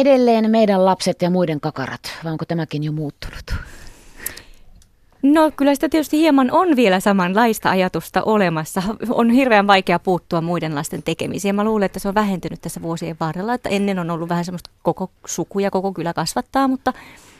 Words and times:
edelleen 0.00 0.50
meidän 0.50 0.84
lapset 0.84 1.22
ja 1.22 1.30
muiden 1.30 1.60
kakarat, 1.60 2.00
vai 2.24 2.32
onko 2.32 2.44
tämäkin 2.44 2.84
jo 2.84 2.92
muuttunut? 2.92 3.54
No 5.22 5.50
kyllä 5.56 5.74
sitä 5.74 5.88
tietysti 5.88 6.18
hieman 6.18 6.50
on 6.50 6.76
vielä 6.76 7.00
samanlaista 7.00 7.70
ajatusta 7.70 8.22
olemassa. 8.22 8.82
On 9.10 9.30
hirveän 9.30 9.66
vaikea 9.66 9.98
puuttua 9.98 10.40
muiden 10.40 10.74
lasten 10.74 11.02
tekemisiin. 11.02 11.54
Mä 11.54 11.64
luulen, 11.64 11.86
että 11.86 11.98
se 11.98 12.08
on 12.08 12.14
vähentynyt 12.14 12.60
tässä 12.60 12.82
vuosien 12.82 13.16
varrella, 13.20 13.54
että 13.54 13.68
ennen 13.68 13.98
on 13.98 14.10
ollut 14.10 14.28
vähän 14.28 14.44
semmoista 14.44 14.70
koko 14.82 15.10
suku 15.26 15.58
ja 15.58 15.70
koko 15.70 15.92
kylä 15.92 16.12
kasvattaa, 16.12 16.68
mutta 16.68 16.92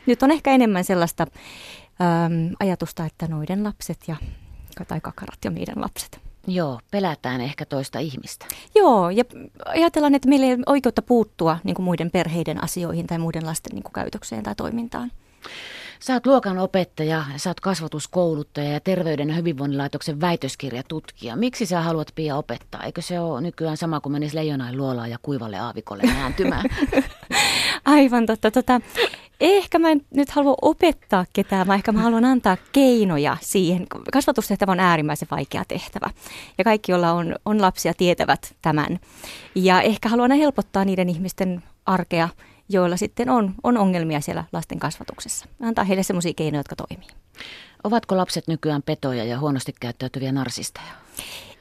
nyt 0.06 0.22
on 0.22 0.30
ehkä 0.30 0.50
enemmän 0.50 0.84
sellaista 0.84 1.22
äm, 1.22 2.56
ajatusta, 2.60 3.04
että 3.04 3.26
noiden 3.26 3.64
lapset 3.64 3.98
ja, 4.08 4.16
tai 4.88 5.00
kakarat 5.00 5.38
ja 5.44 5.50
meidän 5.50 5.80
lapset. 5.80 6.27
Joo, 6.48 6.80
pelätään 6.90 7.40
ehkä 7.40 7.64
toista 7.64 7.98
ihmistä. 7.98 8.46
Joo, 8.74 9.10
ja 9.10 9.24
ajatellaan, 9.66 10.14
että 10.14 10.28
meillä 10.28 10.46
ei 10.46 10.52
ole 10.52 10.62
oikeutta 10.66 11.02
puuttua 11.02 11.58
niin 11.64 11.82
muiden 11.82 12.10
perheiden 12.10 12.64
asioihin 12.64 13.06
tai 13.06 13.18
muiden 13.18 13.46
lasten 13.46 13.74
niin 13.74 13.92
käytökseen 13.94 14.42
tai 14.42 14.54
toimintaan. 14.54 15.12
Sä 16.00 16.12
oot 16.12 16.26
luokan 16.26 16.58
opettaja, 16.58 17.24
sä 17.36 17.50
oot 17.50 17.60
kasvatuskouluttaja 17.60 18.72
ja 18.72 18.80
Terveyden 18.80 19.28
ja 19.28 19.34
hyvinvoinnilaitoksen 19.34 20.20
väitöskirjatutkija. 20.20 21.36
Miksi 21.36 21.66
sä 21.66 21.80
haluat 21.80 22.12
Pia 22.14 22.36
opettaa? 22.36 22.82
Eikö 22.82 23.02
se 23.02 23.20
ole 23.20 23.40
nykyään 23.40 23.76
sama 23.76 24.00
kuin 24.00 24.12
menisi 24.12 24.36
leijonain 24.36 24.76
luolaan 24.76 25.10
ja 25.10 25.18
kuivalle 25.22 25.58
aavikolle 25.58 26.02
nääntymään? 26.02 26.64
Aivan 27.84 28.26
totta. 28.26 28.50
Tota, 28.50 28.80
ehkä 29.40 29.78
mä 29.78 29.90
en 29.90 30.00
nyt 30.14 30.30
halua 30.30 30.54
opettaa 30.62 31.24
ketään, 31.32 31.66
vaan 31.66 31.76
ehkä 31.76 31.92
mä 31.92 32.02
haluan 32.02 32.24
antaa 32.24 32.56
keinoja 32.72 33.36
siihen. 33.40 33.86
Kasvatustehtävä 34.12 34.72
on 34.72 34.80
äärimmäisen 34.80 35.28
vaikea 35.30 35.64
tehtävä 35.68 36.10
ja 36.58 36.64
kaikki, 36.64 36.92
joilla 36.92 37.12
on, 37.12 37.36
on 37.44 37.62
lapsia, 37.62 37.94
tietävät 37.94 38.54
tämän. 38.62 38.98
Ja 39.54 39.82
ehkä 39.82 40.08
haluan 40.08 40.32
helpottaa 40.32 40.84
niiden 40.84 41.08
ihmisten 41.08 41.62
arkea, 41.86 42.28
joilla 42.68 42.96
sitten 42.96 43.30
on, 43.30 43.54
on 43.62 43.78
ongelmia 43.78 44.20
siellä 44.20 44.44
lasten 44.52 44.78
kasvatuksessa. 44.78 45.46
Antaa 45.62 45.84
heille 45.84 46.02
sellaisia 46.02 46.34
keinoja, 46.36 46.60
jotka 46.60 46.76
toimii. 46.76 47.08
Ovatko 47.84 48.16
lapset 48.16 48.48
nykyään 48.48 48.82
petoja 48.82 49.24
ja 49.24 49.38
huonosti 49.38 49.74
käyttäytyviä 49.80 50.32
narsisteja? 50.32 50.86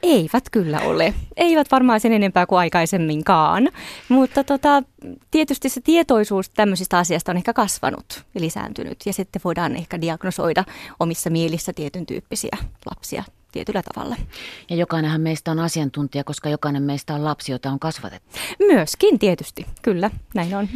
Eivät 0.02 0.44
kyllä 0.52 0.80
ole. 0.80 1.14
Eivät 1.36 1.70
varmaan 1.70 2.00
sen 2.00 2.12
enempää 2.12 2.46
kuin 2.46 2.58
aikaisemminkaan. 2.58 3.68
Mutta 4.08 4.44
tota, 4.44 4.82
tietysti 5.30 5.68
se 5.68 5.80
tietoisuus 5.80 6.50
tämmöisistä 6.50 6.98
asiasta 6.98 7.32
on 7.32 7.36
ehkä 7.36 7.52
kasvanut 7.52 8.24
ja 8.34 8.40
lisääntynyt. 8.40 8.98
Ja 9.06 9.12
sitten 9.12 9.42
voidaan 9.44 9.76
ehkä 9.76 10.00
diagnosoida 10.00 10.64
omissa 11.00 11.30
mielissä 11.30 11.72
tietyn 11.72 12.06
tyyppisiä 12.06 12.56
lapsia 12.90 13.24
tietyllä 13.52 13.82
tavalla. 13.94 14.16
Ja 14.70 14.76
jokainenhan 14.76 15.20
meistä 15.20 15.50
on 15.50 15.58
asiantuntija, 15.58 16.24
koska 16.24 16.48
jokainen 16.48 16.82
meistä 16.82 17.14
on 17.14 17.24
lapsi, 17.24 17.52
jota 17.52 17.70
on 17.70 17.78
kasvatettu. 17.78 18.38
Myöskin 18.58 19.18
tietysti, 19.18 19.66
kyllä, 19.82 20.10
näin 20.34 20.54
on. 20.54 20.68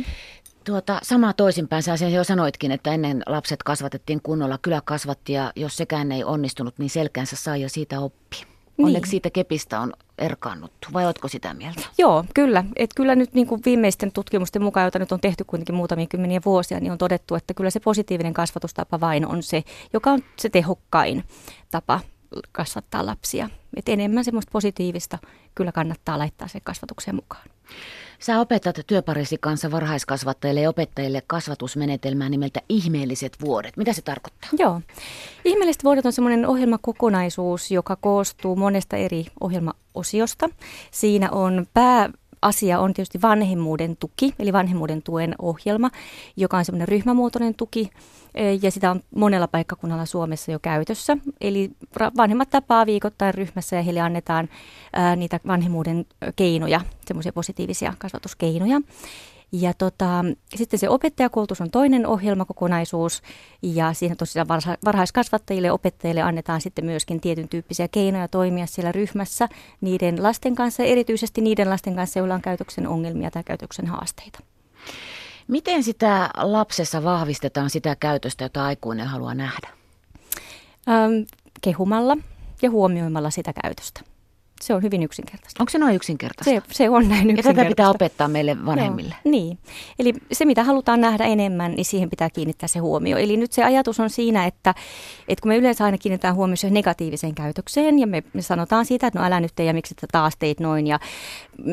Tuota, 0.64 1.00
sama 1.02 1.32
toisinpäin, 1.32 1.82
sä 1.82 1.94
jo 2.12 2.24
sanoitkin, 2.24 2.72
että 2.72 2.94
ennen 2.94 3.22
lapset 3.26 3.62
kasvatettiin 3.62 4.20
kunnolla, 4.22 4.58
kyllä 4.58 4.82
kasvatti 4.84 5.32
ja 5.32 5.52
jos 5.56 5.76
sekään 5.76 6.12
ei 6.12 6.24
onnistunut, 6.24 6.78
niin 6.78 6.90
selkäänsä 6.90 7.36
sai 7.36 7.60
ja 7.60 7.68
siitä 7.68 8.00
oppi. 8.00 8.36
Niin. 8.76 8.86
Onneksi 8.86 9.10
siitä 9.10 9.30
kepistä 9.30 9.80
on 9.80 9.92
erkaannuttu, 10.18 10.88
vai 10.92 11.04
oletko 11.04 11.28
sitä 11.28 11.54
mieltä? 11.54 11.80
Joo, 11.98 12.24
kyllä. 12.34 12.64
Et 12.76 12.90
kyllä 12.96 13.14
nyt 13.14 13.34
niin 13.34 13.46
kuin 13.46 13.60
viimeisten 13.64 14.12
tutkimusten 14.12 14.62
mukaan, 14.62 14.84
joita 14.84 14.98
nyt 14.98 15.12
on 15.12 15.20
tehty 15.20 15.44
kuitenkin 15.44 15.74
muutamia 15.74 16.06
kymmeniä 16.06 16.40
vuosia, 16.44 16.80
niin 16.80 16.92
on 16.92 16.98
todettu, 16.98 17.34
että 17.34 17.54
kyllä 17.54 17.70
se 17.70 17.80
positiivinen 17.80 18.34
kasvatustapa 18.34 19.00
vain 19.00 19.26
on 19.26 19.42
se, 19.42 19.64
joka 19.92 20.10
on 20.10 20.20
se 20.36 20.48
tehokkain 20.48 21.24
tapa 21.70 22.00
kasvattaa 22.52 23.06
lapsia. 23.06 23.50
Et 23.76 23.88
enemmän 23.88 24.24
semmoista 24.24 24.50
positiivista 24.52 25.18
kyllä 25.54 25.72
kannattaa 25.72 26.18
laittaa 26.18 26.48
sen 26.48 26.60
kasvatukseen 26.64 27.14
mukaan. 27.14 27.42
Sä 28.18 28.40
opetat 28.40 28.76
työparisi 28.86 29.38
kanssa 29.40 29.70
varhaiskasvattajille 29.70 30.60
ja 30.60 30.68
opettajille 30.68 31.22
kasvatusmenetelmää 31.26 32.28
nimeltä 32.28 32.60
Ihmeelliset 32.68 33.36
vuodet. 33.40 33.76
Mitä 33.76 33.92
se 33.92 34.02
tarkoittaa? 34.02 34.50
Joo. 34.58 34.80
Ihmeelliset 35.44 35.84
vuodet 35.84 36.06
on 36.06 36.12
semmoinen 36.12 36.46
ohjelmakokonaisuus, 36.46 37.70
joka 37.70 37.96
koostuu 37.96 38.56
monesta 38.56 38.96
eri 38.96 39.26
ohjelmaosiosta. 39.40 40.48
Siinä 40.90 41.30
on 41.30 41.66
pää 41.74 42.10
asia 42.42 42.80
on 42.80 42.94
tietysti 42.94 43.22
vanhemmuuden 43.22 43.96
tuki, 43.96 44.34
eli 44.38 44.52
vanhemmuuden 44.52 45.02
tuen 45.02 45.34
ohjelma, 45.38 45.90
joka 46.36 46.58
on 46.58 46.64
semmoinen 46.64 46.88
ryhmämuotoinen 46.88 47.54
tuki, 47.54 47.90
ja 48.62 48.70
sitä 48.70 48.90
on 48.90 49.00
monella 49.16 49.48
paikkakunnalla 49.48 50.06
Suomessa 50.06 50.52
jo 50.52 50.58
käytössä. 50.58 51.16
Eli 51.40 51.70
vanhemmat 52.16 52.50
tapaa 52.50 52.86
viikoittain 52.86 53.34
ryhmässä 53.34 53.76
ja 53.76 53.82
heille 53.82 54.00
annetaan 54.00 54.48
ää, 54.92 55.16
niitä 55.16 55.40
vanhemmuuden 55.46 56.06
keinoja, 56.36 56.80
semmoisia 57.06 57.32
positiivisia 57.32 57.94
kasvatuskeinoja. 57.98 58.80
Ja 59.52 59.74
tota, 59.74 60.24
sitten 60.54 60.78
se 60.78 60.88
opettajakoulutus 60.88 61.60
on 61.60 61.70
toinen 61.70 62.06
ohjelmakokonaisuus 62.06 63.22
ja 63.62 63.92
siinä 63.92 64.14
tosiaan 64.16 64.48
varhaiskasvattajille 64.84 65.66
ja 65.66 65.74
opettajille 65.74 66.22
annetaan 66.22 66.60
sitten 66.60 66.84
myöskin 66.84 67.20
tietyn 67.20 67.48
tyyppisiä 67.48 67.88
keinoja 67.88 68.28
toimia 68.28 68.66
siellä 68.66 68.92
ryhmässä 68.92 69.48
niiden 69.80 70.22
lasten 70.22 70.54
kanssa, 70.54 70.82
erityisesti 70.82 71.40
niiden 71.40 71.70
lasten 71.70 71.96
kanssa, 71.96 72.18
joilla 72.18 72.34
on 72.34 72.42
käytöksen 72.42 72.86
ongelmia 72.86 73.30
tai 73.30 73.44
käytöksen 73.44 73.86
haasteita. 73.86 74.38
Miten 75.48 75.82
sitä 75.82 76.30
lapsessa 76.36 77.04
vahvistetaan 77.04 77.70
sitä 77.70 77.96
käytöstä, 77.96 78.44
jota 78.44 78.64
aikuinen 78.64 79.06
haluaa 79.06 79.34
nähdä? 79.34 79.68
Kehumalla 81.60 82.16
ja 82.62 82.70
huomioimalla 82.70 83.30
sitä 83.30 83.52
käytöstä. 83.62 84.00
Se 84.62 84.74
on 84.74 84.82
hyvin 84.82 85.02
yksinkertaista. 85.02 85.62
Onko 85.62 85.70
se 85.70 85.78
noin 85.78 85.94
yksinkertaista? 85.94 86.50
Se, 86.50 86.74
se 86.74 86.90
on 86.90 87.08
näin 87.08 87.30
yksinkertaista. 87.30 87.50
Ja 87.50 87.54
tätä 87.54 87.68
pitää 87.68 87.90
opettaa 87.90 88.28
meille 88.28 88.66
vanhemmille. 88.66 89.14
Joo, 89.24 89.30
niin. 89.30 89.58
Eli 89.98 90.14
se, 90.32 90.44
mitä 90.44 90.64
halutaan 90.64 91.00
nähdä 91.00 91.24
enemmän, 91.24 91.72
niin 91.72 91.84
siihen 91.84 92.10
pitää 92.10 92.30
kiinnittää 92.30 92.68
se 92.68 92.78
huomio. 92.78 93.16
Eli 93.16 93.36
nyt 93.36 93.52
se 93.52 93.64
ajatus 93.64 94.00
on 94.00 94.10
siinä, 94.10 94.46
että, 94.46 94.74
että 95.28 95.42
kun 95.42 95.48
me 95.48 95.56
yleensä 95.56 95.84
aina 95.84 95.98
kiinnitetään 95.98 96.34
huomioon 96.34 96.56
negatiiviseen 96.70 97.34
käytökseen, 97.34 97.98
ja 97.98 98.06
me, 98.06 98.22
me 98.32 98.42
sanotaan 98.42 98.86
siitä, 98.86 99.06
että 99.06 99.18
no 99.18 99.24
älä 99.24 99.40
nyt 99.40 99.52
tee, 99.54 99.66
ja 99.66 99.74
miksi 99.74 99.94
taas 100.12 100.36
teit 100.38 100.60
noin, 100.60 100.86
ja 100.86 100.98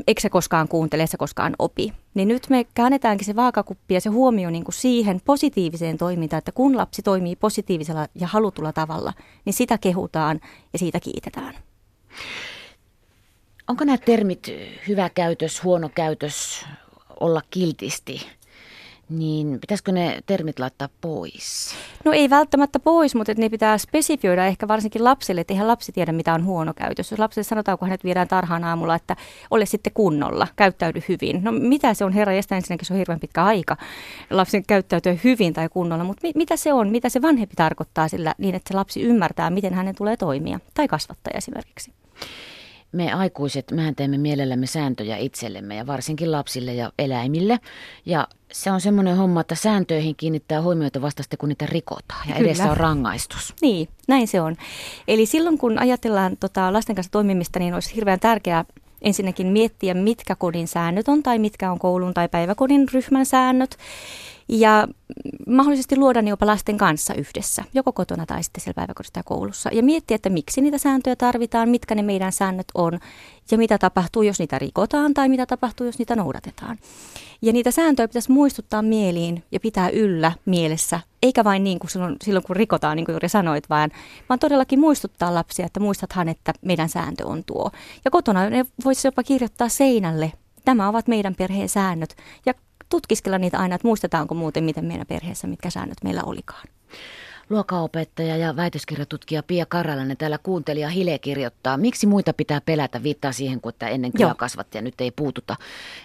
eikö 0.08 0.22
se 0.22 0.30
koskaan 0.30 0.68
kuuntele, 0.68 1.08
se 1.08 1.18
koskaan 1.18 1.56
opi. 1.60 1.94
Niin 2.14 2.28
nyt 2.28 2.50
me 2.50 2.66
käännetäänkin 2.74 3.26
se 3.26 3.36
vaakakuppi 3.36 3.94
ja 3.94 4.02
se 4.02 4.10
huomio 4.10 4.50
niin 4.50 4.64
kuin 4.64 4.76
siihen 4.76 5.22
positiiviseen 5.26 5.98
toimintaan, 5.98 6.38
että 6.38 6.52
kun 6.52 6.78
lapsi 6.78 7.02
toimii 7.02 7.36
positiivisella 7.36 8.08
ja 8.16 8.28
halutulla 8.28 8.74
tavalla, 8.74 9.14
niin 9.46 9.54
sitä 9.54 9.78
kehutaan 9.78 10.40
ja 10.74 10.80
siitä 10.80 11.00
kiitetään. 11.00 11.54
Onko 13.70 13.84
nämä 13.84 13.98
termit 13.98 14.48
hyvä 14.88 15.10
käytös, 15.10 15.64
huono 15.64 15.90
käytös, 15.96 16.66
olla 17.20 17.42
kiltisti, 17.50 18.22
niin 19.10 19.60
pitäisikö 19.62 19.92
ne 19.92 20.20
termit 20.26 20.60
laittaa 20.60 20.90
pois? 21.02 21.76
No 22.06 22.12
ei 22.12 22.30
välttämättä 22.30 22.80
pois, 22.80 23.16
mutta 23.16 23.34
ne 23.38 23.50
pitää 23.50 23.78
spesifioida 23.78 24.46
ehkä 24.46 24.68
varsinkin 24.68 25.04
lapsille, 25.04 25.42
että 25.42 25.54
eihän 25.54 25.68
lapsi 25.68 25.92
tiedä 25.92 26.12
mitä 26.12 26.34
on 26.34 26.46
huono 26.46 26.74
käytös. 26.74 27.12
Jos 27.12 27.20
lapselle 27.20 27.44
sanotaan, 27.44 27.78
kun 27.78 27.88
hänet 27.88 28.04
viedään 28.04 28.28
tarhaan 28.28 28.64
aamulla, 28.64 28.96
että 28.96 29.16
ole 29.52 29.66
sitten 29.66 29.94
kunnolla, 29.94 30.48
käyttäydy 30.56 31.04
hyvin. 31.10 31.44
No 31.44 31.52
mitä 31.52 31.94
se 31.94 32.06
on, 32.06 32.14
herra 32.14 32.34
jästä 32.34 32.56
ensinnäkin 32.56 32.86
se 32.86 32.94
on 32.94 33.00
hirveän 33.00 33.20
pitkä 33.20 33.44
aika 33.44 33.78
lapsen 34.30 34.66
käyttäytyä 34.66 35.16
hyvin 35.24 35.54
tai 35.54 35.70
kunnolla, 35.70 36.04
mutta 36.04 36.28
mi- 36.28 36.34
mitä 36.36 36.58
se 36.58 36.74
on, 36.74 36.90
mitä 36.90 37.10
se 37.10 37.22
vanhempi 37.22 37.56
tarkoittaa 37.56 38.08
sillä 38.08 38.36
niin, 38.38 38.56
että 38.56 38.68
se 38.68 38.74
lapsi 38.74 39.02
ymmärtää, 39.02 39.50
miten 39.50 39.74
hänen 39.74 39.96
tulee 39.96 40.18
toimia, 40.18 40.60
tai 40.74 40.88
kasvattaja 40.88 41.38
esimerkiksi 41.38 41.92
me 42.92 43.14
aikuiset, 43.14 43.72
mehän 43.72 43.96
teemme 43.96 44.18
mielellämme 44.18 44.66
sääntöjä 44.66 45.18
itsellemme 45.18 45.76
ja 45.76 45.88
varsinkin 45.88 46.32
lapsille 46.32 46.74
ja 46.74 46.92
eläimille. 47.00 47.60
Ja 48.06 48.28
se 48.52 48.72
on 48.72 48.82
semmoinen 48.82 49.18
homma, 49.18 49.42
että 49.42 49.56
sääntöihin 49.56 50.16
kiinnittää 50.16 50.62
huomiota 50.62 51.02
vasta 51.02 51.24
sitten, 51.24 51.38
kun 51.38 51.50
niitä 51.50 51.66
rikotaan 51.66 52.30
ja 52.30 52.36
Kyllä. 52.36 52.48
edessä 52.48 52.72
on 52.72 52.78
rangaistus. 52.78 53.54
Niin, 53.62 53.88
näin 54.08 54.28
se 54.28 54.42
on. 54.42 54.56
Eli 55.08 55.26
silloin 55.26 55.58
kun 55.58 55.80
ajatellaan 55.80 56.38
tota, 56.40 56.74
lasten 56.74 56.96
kanssa 56.96 57.12
toimimista, 57.12 57.60
niin 57.60 57.74
olisi 57.74 57.96
hirveän 57.96 58.20
tärkeää 58.20 58.66
ensinnäkin 59.02 59.48
miettiä, 59.48 59.94
mitkä 59.94 60.36
kodin 60.36 60.68
säännöt 60.68 61.08
on 61.08 61.24
tai 61.24 61.40
mitkä 61.40 61.72
on 61.72 61.80
koulun 61.80 62.14
tai 62.14 62.30
päiväkodin 62.30 62.88
ryhmän 62.94 63.26
säännöt 63.26 63.78
ja 64.50 64.88
mahdollisesti 65.48 65.98
luoda 65.98 66.22
ne 66.22 66.30
jopa 66.30 66.46
lasten 66.46 66.78
kanssa 66.78 67.14
yhdessä, 67.14 67.64
joko 67.74 67.92
kotona 67.94 68.26
tai 68.26 68.44
sitten 68.44 68.62
siellä 68.62 68.76
päiväkodissa 68.76 69.14
tai 69.14 69.24
koulussa. 69.26 69.70
Ja 69.74 69.84
miettiä, 69.84 70.16
että 70.16 70.30
miksi 70.30 70.62
niitä 70.62 70.78
sääntöjä 70.78 71.16
tarvitaan, 71.16 71.70
mitkä 71.70 71.96
ne 71.96 72.02
meidän 72.02 72.32
säännöt 72.32 72.68
on 72.74 73.00
ja 73.52 73.58
mitä 73.58 73.78
tapahtuu, 73.78 74.22
jos 74.22 74.40
niitä 74.40 74.60
rikotaan 74.60 75.14
tai 75.14 75.30
mitä 75.30 75.46
tapahtuu, 75.46 75.86
jos 75.86 76.00
niitä 76.00 76.16
noudatetaan. 76.16 76.78
Ja 77.42 77.54
niitä 77.54 77.72
sääntöjä 77.72 78.08
pitäisi 78.08 78.32
muistuttaa 78.32 78.82
mieliin 78.82 79.44
ja 79.52 79.60
pitää 79.60 79.90
yllä 79.90 80.32
mielessä, 80.46 81.00
eikä 81.24 81.44
vain 81.44 81.64
niin 81.64 81.80
kuin 81.80 81.92
silloin, 81.92 82.16
silloin 82.24 82.44
kun 82.44 82.56
rikotaan, 82.56 82.96
niin 82.96 83.06
kuin 83.06 83.14
juuri 83.14 83.30
sanoit, 83.30 83.70
vaan, 83.70 83.92
vaan 84.30 84.40
todellakin 84.40 84.80
muistuttaa 84.80 85.34
lapsia, 85.34 85.66
että 85.66 85.80
muistathan, 85.80 86.30
että 86.30 86.54
meidän 86.62 86.90
sääntö 86.90 87.28
on 87.28 87.44
tuo. 87.44 87.72
Ja 88.06 88.12
kotona 88.12 88.50
ne 88.50 88.66
voisi 88.86 89.08
jopa 89.08 89.24
kirjoittaa 89.24 89.70
seinälle 89.70 90.32
Tämä 90.66 90.90
ovat 90.90 91.08
meidän 91.08 91.36
perheen 91.36 91.70
säännöt. 91.70 92.16
Ja 92.46 92.54
tutkiskella 92.90 93.38
niitä 93.38 93.60
aina, 93.60 93.76
että 93.76 93.88
muistetaanko 93.88 94.36
muuten, 94.36 94.64
miten 94.64 94.86
meidän 94.86 95.08
perheessä, 95.08 95.48
mitkä 95.48 95.70
säännöt 95.70 95.98
meillä 96.04 96.24
olikaan. 96.24 96.68
Luokaopettaja 97.50 98.38
ja 98.38 98.56
väitöskirjatutkija 98.56 99.44
Pia 99.44 99.66
Karalainen 99.66 100.18
täällä 100.18 100.38
kuuntelija 100.38 100.90
Hile 100.90 101.20
kirjoittaa. 101.20 101.78
Miksi 101.78 102.08
muita 102.08 102.34
pitää 102.34 102.62
pelätä? 102.62 103.04
Viittaa 103.04 103.32
siihen, 103.32 103.62
kun 103.62 103.70
että 103.70 103.88
ennen 103.88 104.12
kyllä 104.12 104.36
kasvatti 104.38 104.78
ja 104.78 104.82
nyt 104.82 105.02
ei 105.02 105.12
puututa, 105.12 105.56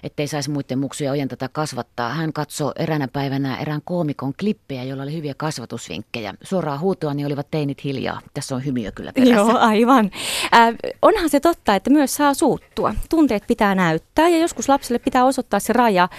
ettei 0.03 0.27
saisi 0.27 0.51
muiden 0.51 0.79
muksuja 0.79 1.11
ojentata 1.11 1.49
kasvattaa. 1.49 2.09
Hän 2.09 2.33
katsoi 2.33 2.73
eräänä 2.79 3.09
päivänä 3.09 3.57
erään 3.57 3.81
koomikon 3.85 4.35
klippejä, 4.41 4.85
jolla 4.85 5.03
oli 5.03 5.13
hyviä 5.13 5.35
kasvatusvinkkejä. 5.37 6.35
Suoraan 6.43 6.81
huutoa 6.81 7.15
niin 7.15 7.27
olivat 7.27 7.51
teinit 7.51 7.85
hiljaa. 7.85 8.21
Tässä 8.35 8.55
on 8.55 8.65
hymiö 8.65 8.93
kyllä 8.93 9.13
perässä. 9.13 9.35
Joo, 9.35 9.59
aivan. 9.59 10.11
Äh, 10.55 10.75
onhan 11.03 11.31
se 11.31 11.41
totta, 11.41 11.75
että 11.75 11.91
myös 11.91 12.15
saa 12.15 12.35
suuttua. 12.35 12.95
Tunteet 13.11 13.45
pitää 13.47 13.75
näyttää 13.75 14.29
ja 14.29 14.39
joskus 14.39 14.69
lapselle 14.69 14.99
pitää 14.99 15.25
osoittaa 15.25 15.61
se 15.61 15.73
raja 15.73 16.03
äh, 16.03 16.11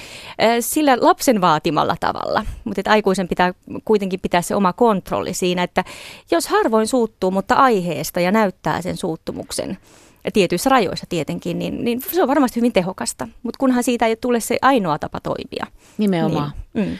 sillä 0.59 0.97
lapsen 1.01 1.41
vaatimalla 1.41 1.95
tavalla. 1.99 2.45
Mutta 2.63 2.91
aikuisen 2.91 3.27
pitää 3.27 3.53
kuitenkin 3.85 4.19
pitää 4.19 4.41
se 4.41 4.55
oma 4.55 4.73
kontrolli 4.73 5.14
siinä, 5.31 5.63
että 5.63 5.83
jos 6.31 6.47
harvoin 6.47 6.87
suuttuu, 6.87 7.31
mutta 7.31 7.55
aiheesta 7.55 8.19
ja 8.19 8.31
näyttää 8.31 8.81
sen 8.81 8.97
suuttumuksen, 8.97 9.77
tietyissä 10.33 10.69
rajoissa 10.69 11.05
tietenkin, 11.09 11.59
niin, 11.59 11.83
niin 11.83 12.01
se 12.11 12.21
on 12.21 12.27
varmasti 12.27 12.55
hyvin 12.55 12.73
tehokasta. 12.73 13.27
Mutta 13.43 13.57
kunhan 13.59 13.83
siitä 13.83 14.05
ei 14.05 14.15
tule 14.15 14.39
se 14.39 14.57
ainoa 14.61 14.99
tapa 14.99 15.19
toimia. 15.19 15.67
Nimenomaan. 15.97 16.51
Niin, 16.73 16.89
mm. 16.89 16.97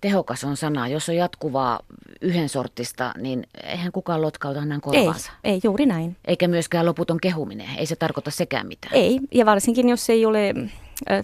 Tehokas 0.00 0.44
on 0.44 0.56
sana. 0.56 0.88
Jos 0.88 1.08
on 1.08 1.16
jatkuvaa 1.16 1.80
yhden 2.20 2.48
sortista, 2.48 3.12
niin 3.18 3.46
eihän 3.64 3.92
kukaan 3.92 4.22
lotkauta 4.22 4.60
hänen 4.60 4.80
korvaansa. 4.80 5.32
Ei, 5.44 5.52
ei, 5.52 5.60
juuri 5.64 5.86
näin. 5.86 6.16
Eikä 6.24 6.48
myöskään 6.48 6.86
loputon 6.86 7.20
kehuminen. 7.20 7.68
Ei 7.78 7.86
se 7.86 7.96
tarkoita 7.96 8.30
sekään 8.30 8.66
mitään. 8.66 8.94
Ei, 8.94 9.20
ja 9.34 9.46
varsinkin 9.46 9.88
jos 9.88 10.10
ei 10.10 10.26
ole 10.26 10.54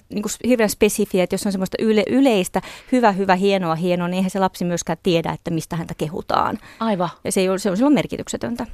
niin 0.09 0.23
kuin 0.23 0.33
hirveän 0.47 0.71
spesifiä, 0.71 1.25
että 1.25 1.35
jos 1.35 1.47
on 1.47 1.53
semmoista 1.53 1.77
yle, 1.81 2.03
yleistä, 2.11 2.63
hyvä, 2.93 3.13
hyvä, 3.13 3.35
hienoa, 3.35 3.75
hienoa, 3.75 4.09
niin 4.09 4.17
eihän 4.17 4.31
se 4.31 4.39
lapsi 4.39 4.65
myöskään 4.65 4.99
tiedä, 5.03 5.33
että 5.33 5.51
mistä 5.51 5.77
häntä 5.77 5.95
kehutaan. 5.99 6.59
Aivan. 6.81 7.09
Ja 7.25 7.33
se, 7.33 7.41
ei 7.41 7.49
ole, 7.49 7.59
se 7.59 7.71
on 7.71 7.77
silloin 7.77 7.95
merkityksetöntä. 7.95 8.67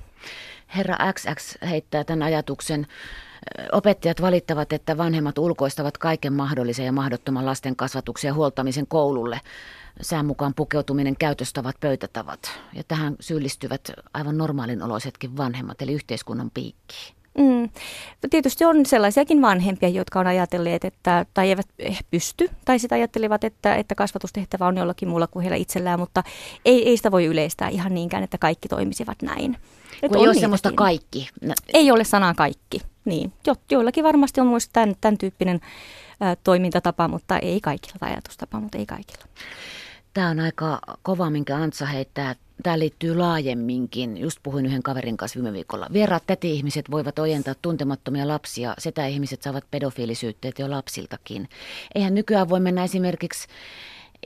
Herra 0.77 0.97
XX 1.13 1.59
heittää 1.71 2.05
tämän 2.05 2.23
ajatuksen. 2.23 2.87
Opettajat 3.73 4.23
valittavat, 4.23 4.73
että 4.73 4.97
vanhemmat 4.97 5.39
ulkoistavat 5.39 5.99
kaiken 5.99 6.33
mahdollisen 6.33 6.87
ja 6.87 6.93
mahdottoman 6.93 7.47
lasten 7.47 7.77
kasvatuksen 7.77 8.29
ja 8.29 8.35
huoltamisen 8.35 8.87
koululle. 8.87 9.41
Sään 10.01 10.27
mukaan 10.27 10.55
pukeutuminen, 10.55 11.17
käytöstavat, 11.17 11.77
pöytätavat. 11.81 12.61
Ja 12.73 12.83
tähän 12.89 13.17
syyllistyvät 13.21 13.91
aivan 14.15 14.39
normaalin 14.39 14.83
oloisetkin 14.83 15.37
vanhemmat, 15.37 15.83
eli 15.83 15.93
yhteiskunnan 15.93 16.51
piikkiin. 16.55 17.15
Mm. 17.39 17.69
Tietysti 18.31 18.65
on 18.65 18.87
sellaisiakin 18.87 19.43
vanhempia, 19.43 19.89
jotka 19.89 20.21
on 20.21 20.27
ajatelleet, 20.27 20.85
että, 20.85 21.27
tai 21.35 21.49
eivät 21.49 21.67
eh, 21.79 21.99
pysty, 22.11 22.51
tai 22.65 22.79
sitä 22.79 22.95
ajattelevat, 22.95 23.45
että, 23.45 23.75
että 23.75 23.95
kasvatustehtävä 23.95 24.67
on 24.67 24.77
jollakin 24.77 25.09
muulla 25.09 25.27
kuin 25.27 25.43
heillä 25.43 25.57
itsellään, 25.57 26.01
mutta 26.01 26.23
ei, 26.65 26.89
ei 26.89 26.97
sitä 26.97 27.11
voi 27.11 27.25
yleistää 27.25 27.69
ihan 27.69 27.95
niinkään, 27.95 28.23
että 28.23 28.39
kaikki 28.39 28.69
toimisivat 28.69 29.23
näin. 29.23 29.57
Kun 30.09 30.19
ei 30.19 30.27
ole 30.27 30.35
semmoista 30.35 30.73
kaikki. 30.73 31.29
Ei 31.75 31.91
ole 31.91 32.05
sanaa 32.05 32.35
kaikki, 32.35 32.81
niin. 33.05 33.33
Jo, 33.47 33.55
joillakin 33.71 34.05
varmasti 34.05 34.41
on 34.41 34.47
myös 34.47 34.69
tämän, 34.69 34.95
tämän 35.01 35.19
tyyppinen 35.19 35.61
ä, 36.23 36.37
toimintatapa, 36.45 37.09
mutta 37.09 37.39
ei 37.39 37.61
kaikilla, 37.61 37.97
tai 38.01 38.11
ajatustapa, 38.11 38.61
mutta 38.61 38.79
ei 38.79 38.87
kaikilla. 38.87 39.25
Tämä 40.15 40.29
on 40.29 40.41
aika 40.41 40.81
kova, 41.03 41.31
minkä 41.31 41.57
Antsa 41.57 41.87
heittää. 41.87 42.35
Tämä 42.63 42.79
liittyy 42.79 43.17
laajemminkin. 43.17 44.17
Just 44.17 44.39
puhuin 44.43 44.67
yhden 44.67 44.83
kaverin 44.83 45.17
kanssa 45.17 45.37
viime 45.37 45.53
viikolla. 45.53 45.87
Vieraat 45.93 46.23
täti-ihmiset 46.27 46.91
voivat 46.91 47.19
ojentaa 47.19 47.55
tuntemattomia 47.63 48.29
lapsia. 48.29 48.75
Setä-ihmiset 48.79 49.43
saavat 49.43 49.65
pedofiilisyytteet 49.71 50.59
jo 50.59 50.71
lapsiltakin. 50.71 51.49
Eihän 51.95 52.15
nykyään 52.15 52.49
voi 52.49 52.61
mennä 52.61 52.85
esimerkiksi 52.85 53.49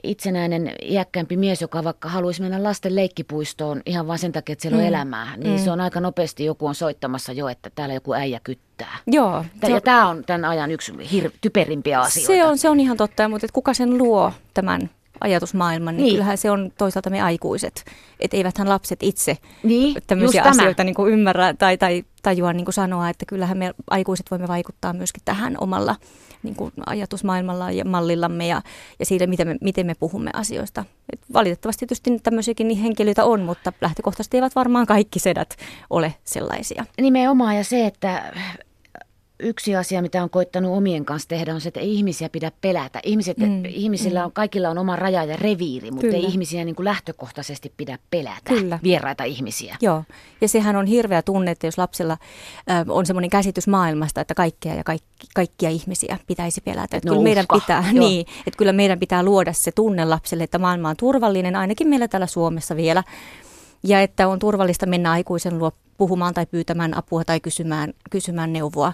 itsenäinen 0.03 0.71
iäkkäämpi 0.81 1.37
mies, 1.37 1.61
joka 1.61 1.83
vaikka 1.83 2.09
haluaisi 2.09 2.41
mennä 2.41 2.63
lasten 2.63 2.95
leikkipuistoon 2.95 3.81
ihan 3.85 4.07
vain 4.07 4.19
sen 4.19 4.31
takia, 4.31 4.53
että 4.53 4.61
siellä 4.61 4.75
on 4.75 4.83
mm. 4.83 4.87
elämää, 4.87 5.37
niin 5.37 5.59
mm. 5.59 5.63
se 5.63 5.71
on 5.71 5.81
aika 5.81 5.99
nopeasti 5.99 6.45
joku 6.45 6.67
on 6.67 6.75
soittamassa 6.75 7.31
jo, 7.31 7.47
että 7.47 7.69
täällä 7.75 7.93
joku 7.93 8.13
äijä 8.13 8.39
kyttää. 8.43 8.97
Joo. 9.07 9.45
Tää, 9.59 9.69
ja 9.69 9.81
tämä 9.81 10.09
on 10.09 10.23
tämän 10.25 10.45
ajan 10.45 10.71
yksi 10.71 10.91
hir- 10.91 11.31
typerimpiä 11.41 11.99
asioita. 11.99 12.27
Se 12.27 12.45
on, 12.45 12.57
se 12.57 12.69
on 12.69 12.79
ihan 12.79 12.97
totta, 12.97 13.29
mutta 13.29 13.47
kuka 13.53 13.73
sen 13.73 13.97
luo 13.97 14.33
tämän 14.53 14.89
ajatusmaailman, 15.23 15.97
niin, 15.97 16.03
niin 16.03 16.13
kyllähän 16.13 16.37
se 16.37 16.51
on 16.51 16.71
toisaalta 16.77 17.09
me 17.09 17.21
aikuiset. 17.21 17.85
Että 18.19 18.37
eiväthän 18.37 18.69
lapset 18.69 19.03
itse 19.03 19.37
niin, 19.63 19.95
tämmöisiä 20.07 20.43
asioita 20.43 20.83
niin 20.83 20.95
kuin 20.95 21.13
ymmärrä 21.13 21.53
tai, 21.53 21.77
tai 21.77 22.03
tajua 22.23 22.53
niin 22.53 22.65
kuin 22.65 22.73
sanoa, 22.73 23.09
että 23.09 23.25
kyllähän 23.25 23.57
me 23.57 23.73
aikuiset 23.89 24.31
voimme 24.31 24.47
vaikuttaa 24.47 24.93
myöskin 24.93 25.21
tähän 25.25 25.55
omalla 25.59 25.95
niin 26.43 26.55
kuin 26.55 26.73
ajatusmaailmalla 26.85 27.71
ja 27.71 27.85
mallillamme 27.85 28.47
ja, 28.47 28.61
ja 28.99 29.05
siitä, 29.05 29.27
miten 29.27 29.47
me, 29.47 29.55
miten 29.61 29.85
me 29.85 29.95
puhumme 29.95 30.29
asioista. 30.33 30.85
Et 31.13 31.19
valitettavasti 31.33 31.79
tietysti 31.79 32.19
tämmöisiäkin 32.19 32.77
henkilöitä 32.77 33.25
on, 33.25 33.41
mutta 33.41 33.73
lähtökohtaisesti 33.81 34.37
eivät 34.37 34.55
varmaan 34.55 34.85
kaikki 34.85 35.19
sedät 35.19 35.55
ole 35.89 36.15
sellaisia. 36.23 36.85
Nimenomaan 37.01 37.55
ja 37.55 37.63
se, 37.63 37.85
että 37.85 38.33
yksi 39.39 39.75
asia, 39.75 40.01
mitä 40.01 40.23
on 40.23 40.29
koittanut 40.29 40.77
omien 40.77 41.05
kanssa 41.05 41.29
tehdä, 41.29 41.53
on 41.53 41.61
se, 41.61 41.67
että 41.67 41.79
ei 41.79 41.93
ihmisiä 41.93 42.29
pidä 42.29 42.51
pelätä. 42.61 42.99
Ihmiset, 43.03 43.37
mm, 43.37 43.65
ihmisillä 43.65 44.19
mm. 44.19 44.25
on, 44.25 44.31
kaikilla 44.31 44.69
on 44.69 44.77
oma 44.77 44.95
raja 44.95 45.23
ja 45.23 45.35
reviiri, 45.35 45.91
mutta 45.91 46.07
Kyllä. 46.07 46.17
ei 46.17 46.23
ihmisiä 46.23 46.65
niin 46.65 46.75
kuin 46.75 46.83
lähtökohtaisesti 46.83 47.73
pidä 47.77 47.99
pelätä, 48.11 48.49
Kyllä. 48.49 48.79
vieraita 48.83 49.23
ihmisiä. 49.23 49.77
Joo, 49.81 50.03
ja 50.41 50.47
sehän 50.47 50.75
on 50.75 50.85
hirveä 50.85 51.21
tunne, 51.21 51.51
että 51.51 51.67
jos 51.67 51.77
lapsella 51.77 52.17
äh, 52.71 52.85
on 52.87 53.05
semmoinen 53.05 53.29
käsitys 53.29 53.67
maailmasta, 53.67 54.21
että 54.21 54.33
kaikkea 54.33 54.75
ja 54.75 54.83
kaikki, 54.83 55.27
kaikkia 55.35 55.69
ihmisiä 55.69 56.19
pitäisi 56.27 56.61
pelätä. 56.61 56.97
Että 56.97 57.09
no 57.09 57.13
kyllä, 57.13 57.23
meidän 57.23 57.45
pitää, 57.53 57.91
niin, 57.93 58.25
että 58.47 58.57
kyllä 58.57 58.73
meidän 58.73 58.99
pitää 58.99 59.23
luoda 59.23 59.53
se 59.53 59.71
tunne 59.71 60.05
lapselle, 60.05 60.43
että 60.43 60.59
maailma 60.59 60.89
on 60.89 60.97
turvallinen, 60.97 61.55
ainakin 61.55 61.87
meillä 61.87 62.07
täällä 62.07 62.27
Suomessa 62.27 62.75
vielä 62.75 63.03
ja 63.83 64.01
että 64.01 64.27
on 64.27 64.39
turvallista 64.39 64.85
mennä 64.85 65.11
aikuisen 65.11 65.59
luo 65.59 65.71
puhumaan 65.97 66.33
tai 66.33 66.45
pyytämään 66.45 66.97
apua 66.97 67.23
tai 67.23 67.39
kysymään, 67.39 67.93
kysymään 68.09 68.53
neuvoa 68.53 68.93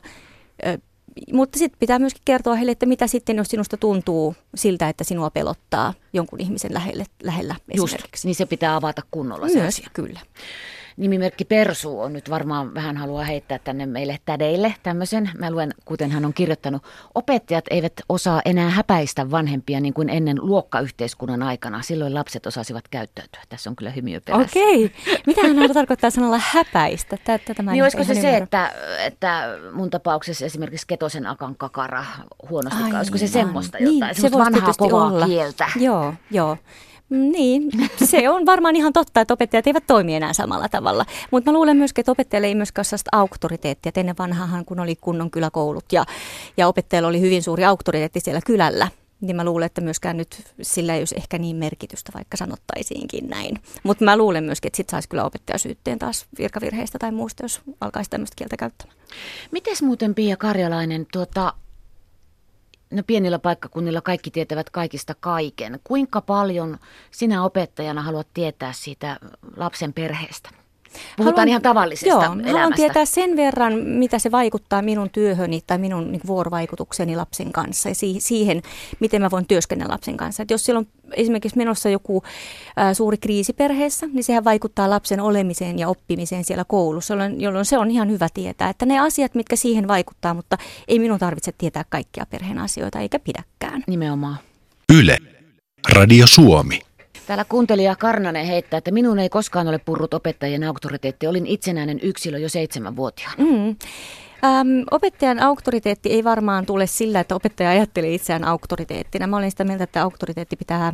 mutta 1.34 1.60
sitten 1.60 1.80
pitää 1.80 2.00
myöskin 2.00 2.22
kertoa 2.26 2.56
heille, 2.56 2.72
että 2.72 2.86
mitä 2.86 3.08
sitten, 3.08 3.38
jos 3.38 3.48
sinusta 3.48 3.78
tuntuu 3.78 4.36
siltä, 4.56 4.90
että 4.90 5.04
sinua 5.04 5.30
pelottaa 5.30 5.94
jonkun 6.14 6.40
ihmisen 6.42 6.74
lähelle, 6.74 7.06
lähellä 7.24 7.56
Just, 7.76 7.94
esimerkiksi. 7.94 8.28
niin 8.28 8.36
se 8.36 8.46
pitää 8.46 8.76
avata 8.76 9.02
kunnolla 9.12 9.50
se 9.50 9.60
Myös, 9.60 9.76
asia. 9.76 9.90
kyllä 9.94 10.20
nimimerkki 11.00 11.46
Persu 11.46 12.00
on 12.00 12.14
nyt 12.14 12.30
varmaan 12.30 12.74
vähän 12.74 12.98
haluaa 12.98 13.24
heittää 13.24 13.60
tänne 13.60 13.86
meille 13.86 14.18
tädeille 14.26 14.76
tämmöisen. 14.84 15.32
Mä 15.38 15.52
luen, 15.52 15.74
kuten 15.86 16.12
hän 16.12 16.26
on 16.26 16.34
kirjoittanut, 16.34 16.84
opettajat 17.16 17.66
eivät 17.70 17.94
osaa 18.10 18.42
enää 18.46 18.70
häpäistä 18.70 19.32
vanhempia 19.32 19.80
niin 19.80 19.94
kuin 19.94 20.10
ennen 20.10 20.38
luokkayhteiskunnan 20.42 21.44
aikana. 21.44 21.82
Silloin 21.82 22.14
lapset 22.14 22.46
osasivat 22.46 22.88
käyttäytyä. 22.88 23.42
Tässä 23.50 23.70
on 23.70 23.76
kyllä 23.76 23.92
hymiö 23.92 24.22
perässä. 24.26 24.60
Okei. 24.60 24.92
Mitä 25.28 25.42
hän 25.42 25.74
tarkoittaa 25.74 26.10
sanalla 26.10 26.42
häpäistä? 26.44 27.18
Tätä 27.24 27.64
mä 27.64 27.72
niin 27.72 27.84
olisiko 27.84 28.04
se 28.04 28.16
se, 28.16 28.38
että, 28.38 28.74
että 29.06 29.44
mun 29.74 29.90
tapauksessa 29.90 30.46
esimerkiksi 30.46 30.88
Ketosen 30.88 31.28
akan 31.28 31.56
kakara 31.56 32.06
huonosti, 32.50 32.84
Ai, 32.84 32.98
olisiko 32.98 33.18
se 33.18 33.28
semmoista 33.28 33.78
niin, 33.78 34.00
jotain, 34.00 34.16
se 34.16 34.32
vanhaa 34.32 34.74
kovaa 34.78 35.08
olla. 35.08 35.26
kieltä? 35.26 35.68
Joo, 35.76 36.14
joo. 36.32 36.58
Niin, 37.10 37.70
se 38.06 38.30
on 38.30 38.46
varmaan 38.46 38.76
ihan 38.76 38.94
totta, 38.94 39.22
että 39.22 39.34
opettajat 39.34 39.68
eivät 39.68 39.84
toimi 39.88 40.16
enää 40.16 40.34
samalla 40.34 40.70
tavalla. 40.70 41.06
Mutta 41.32 41.52
mä 41.52 41.58
luulen 41.58 41.78
myöskin, 41.78 42.02
että 42.02 42.12
opettajille 42.12 42.48
ei 42.48 42.56
myöskään 42.56 42.86
sellaista 42.86 43.10
auktoriteettia. 43.12 43.92
ennen 43.96 44.16
vanhahan, 44.20 44.66
kun 44.66 44.80
oli 44.80 44.96
kunnon 44.96 45.32
kyläkoulut 45.32 45.86
ja, 45.92 46.06
ja 46.58 46.68
opettajalla 46.68 47.10
oli 47.10 47.22
hyvin 47.22 47.44
suuri 47.44 47.66
auktoriteetti 47.66 48.20
siellä 48.20 48.42
kylällä, 48.46 48.88
niin 49.22 49.36
mä 49.36 49.44
luulen, 49.44 49.66
että 49.66 49.82
myöskään 49.82 50.18
nyt 50.18 50.44
sillä 50.62 50.96
ei 50.96 51.02
olisi 51.02 51.16
ehkä 51.18 51.38
niin 51.38 51.56
merkitystä, 51.56 52.12
vaikka 52.16 52.38
sanottaisiinkin 52.38 53.28
näin. 53.28 53.58
Mutta 53.84 54.06
mä 54.06 54.18
luulen 54.18 54.44
myöskin, 54.44 54.70
että 54.70 54.78
sit 54.78 54.90
saisi 54.90 55.10
kyllä 55.10 55.26
opettajasyytteen 55.26 56.00
taas 56.00 56.26
virkavirheistä 56.38 57.00
tai 57.00 57.12
muusta, 57.12 57.44
jos 57.44 57.62
alkaisi 57.82 58.10
tämmöistä 58.10 58.36
kieltä 58.36 58.58
käyttämään. 58.58 58.98
Mites 59.52 59.82
muuten 59.82 60.16
Pia 60.16 60.38
Karjalainen, 60.38 61.08
tuota, 61.12 61.54
no 62.92 63.04
pienillä 63.08 63.40
paikkakunnilla 63.40 64.02
kaikki 64.02 64.32
tietävät 64.32 64.70
kaikista 64.70 65.16
kaiken. 65.20 65.80
Kuinka 65.84 66.22
paljon 66.22 66.78
sinä 67.12 67.44
opettajana 67.44 68.02
haluat 68.02 68.28
tietää 68.34 68.74
siitä 68.74 69.20
lapsen 69.58 69.94
perheestä? 69.94 70.59
Puhutaan 71.18 71.36
haluan, 71.36 71.48
ihan 71.48 71.62
tavallisesta 71.62 72.10
joo, 72.10 72.24
elämästä. 72.24 72.52
Haluan 72.52 72.74
tietää 72.74 73.06
sen 73.06 73.36
verran, 73.36 73.74
mitä 73.74 74.20
se 74.20 74.32
vaikuttaa 74.32 74.82
minun 74.82 75.10
työhöni 75.10 75.62
tai 75.68 75.78
minun 75.78 76.12
niin 76.12 76.22
vuorovaikutukseni 76.28 77.16
lapsen 77.16 77.52
kanssa 77.52 77.90
ja 77.90 77.96
siihen, 78.20 78.62
miten 79.00 79.22
mä 79.22 79.32
voin 79.32 79.46
työskennellä 79.48 79.92
lapsen 79.92 80.18
kanssa. 80.18 80.44
Et 80.44 80.52
jos 80.52 80.66
siellä 80.66 80.80
on 80.80 80.88
esimerkiksi 81.14 81.58
menossa 81.58 81.90
joku 81.90 82.24
ä, 82.80 82.94
suuri 82.94 83.18
kriisi 83.18 83.54
perheessä, 83.54 84.08
niin 84.08 84.24
sehän 84.24 84.44
vaikuttaa 84.44 84.90
lapsen 84.90 85.20
olemiseen 85.20 85.80
ja 85.80 85.88
oppimiseen 85.88 86.44
siellä 86.44 86.64
koulussa, 86.68 87.14
jolloin, 87.14 87.42
jolloin 87.42 87.66
se 87.66 87.78
on 87.78 87.92
ihan 87.92 88.10
hyvä 88.10 88.28
tietää, 88.34 88.70
että 88.70 88.86
ne 88.86 89.00
asiat, 89.00 89.36
mitkä 89.36 89.56
siihen 89.56 89.88
vaikuttaa, 89.88 90.34
mutta 90.34 90.58
ei 90.88 91.00
minun 91.00 91.20
tarvitse 91.20 91.52
tietää 91.58 91.86
kaikkia 91.90 92.26
perheen 92.30 92.60
asioita, 92.60 93.00
eikä 93.00 93.20
pidäkään. 93.20 93.84
Nimenomaan. 93.88 94.38
Yle. 94.94 95.18
Radio 95.94 96.28
Suomi. 96.28 96.89
Täällä 97.30 97.46
kuuntelija 97.46 97.96
Karnanen 97.96 98.46
heittää, 98.46 98.78
että 98.78 98.92
minun 98.92 99.20
ei 99.20 99.30
koskaan 99.30 99.68
ole 99.68 99.80
purrut 99.80 100.14
opettajien 100.14 100.64
auktoriteetti. 100.64 101.28
Olin 101.28 101.48
itsenäinen 101.48 102.00
yksilö 102.02 102.38
jo 102.38 102.50
seitsemänvuotiaana. 102.50 103.44
Mm. 103.44 103.68
Ähm, 104.44 104.68
opettajan 104.92 105.40
auktoriteetti 105.40 106.10
ei 106.10 106.24
varmaan 106.24 106.66
tule 106.66 106.88
sillä, 106.88 107.20
että 107.20 107.36
opettaja 107.36 107.70
ajattelee 107.70 108.14
itseään 108.14 108.44
auktoriteettina. 108.44 109.28
Mä 109.28 109.38
olen 109.38 109.52
sitä 109.52 109.64
mieltä, 109.64 109.84
että 109.84 110.04
auktoriteetti 110.04 110.56
pitää 110.56 110.88
äh, 110.88 110.94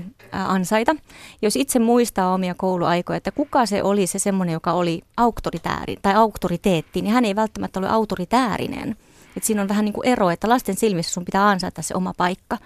ansaita. 0.52 0.96
Jos 1.42 1.56
itse 1.56 1.80
muistaa 1.80 2.34
omia 2.34 2.54
kouluaikoja, 2.58 3.18
että 3.18 3.32
kuka 3.32 3.66
se 3.66 3.84
oli 3.84 4.08
se 4.08 4.20
semmoinen, 4.20 4.54
joka 4.54 4.74
oli 4.74 5.02
auktoritääri 5.18 5.98
tai 6.02 6.14
auktoriteetti, 6.14 7.02
niin 7.02 7.14
hän 7.14 7.26
ei 7.26 7.36
välttämättä 7.36 7.80
ole 7.80 7.90
autoritäärinen. 7.90 8.96
Et 9.38 9.44
siinä 9.44 9.62
on 9.62 9.68
vähän 9.68 9.86
niin 9.86 9.94
kuin 9.94 10.08
ero, 10.08 10.30
että 10.30 10.50
lasten 10.50 10.76
silmissä 10.76 11.14
sun 11.14 11.26
pitää 11.26 11.48
ansaita 11.48 11.82
se 11.82 11.96
oma 11.96 12.14
paikka. 12.18 12.58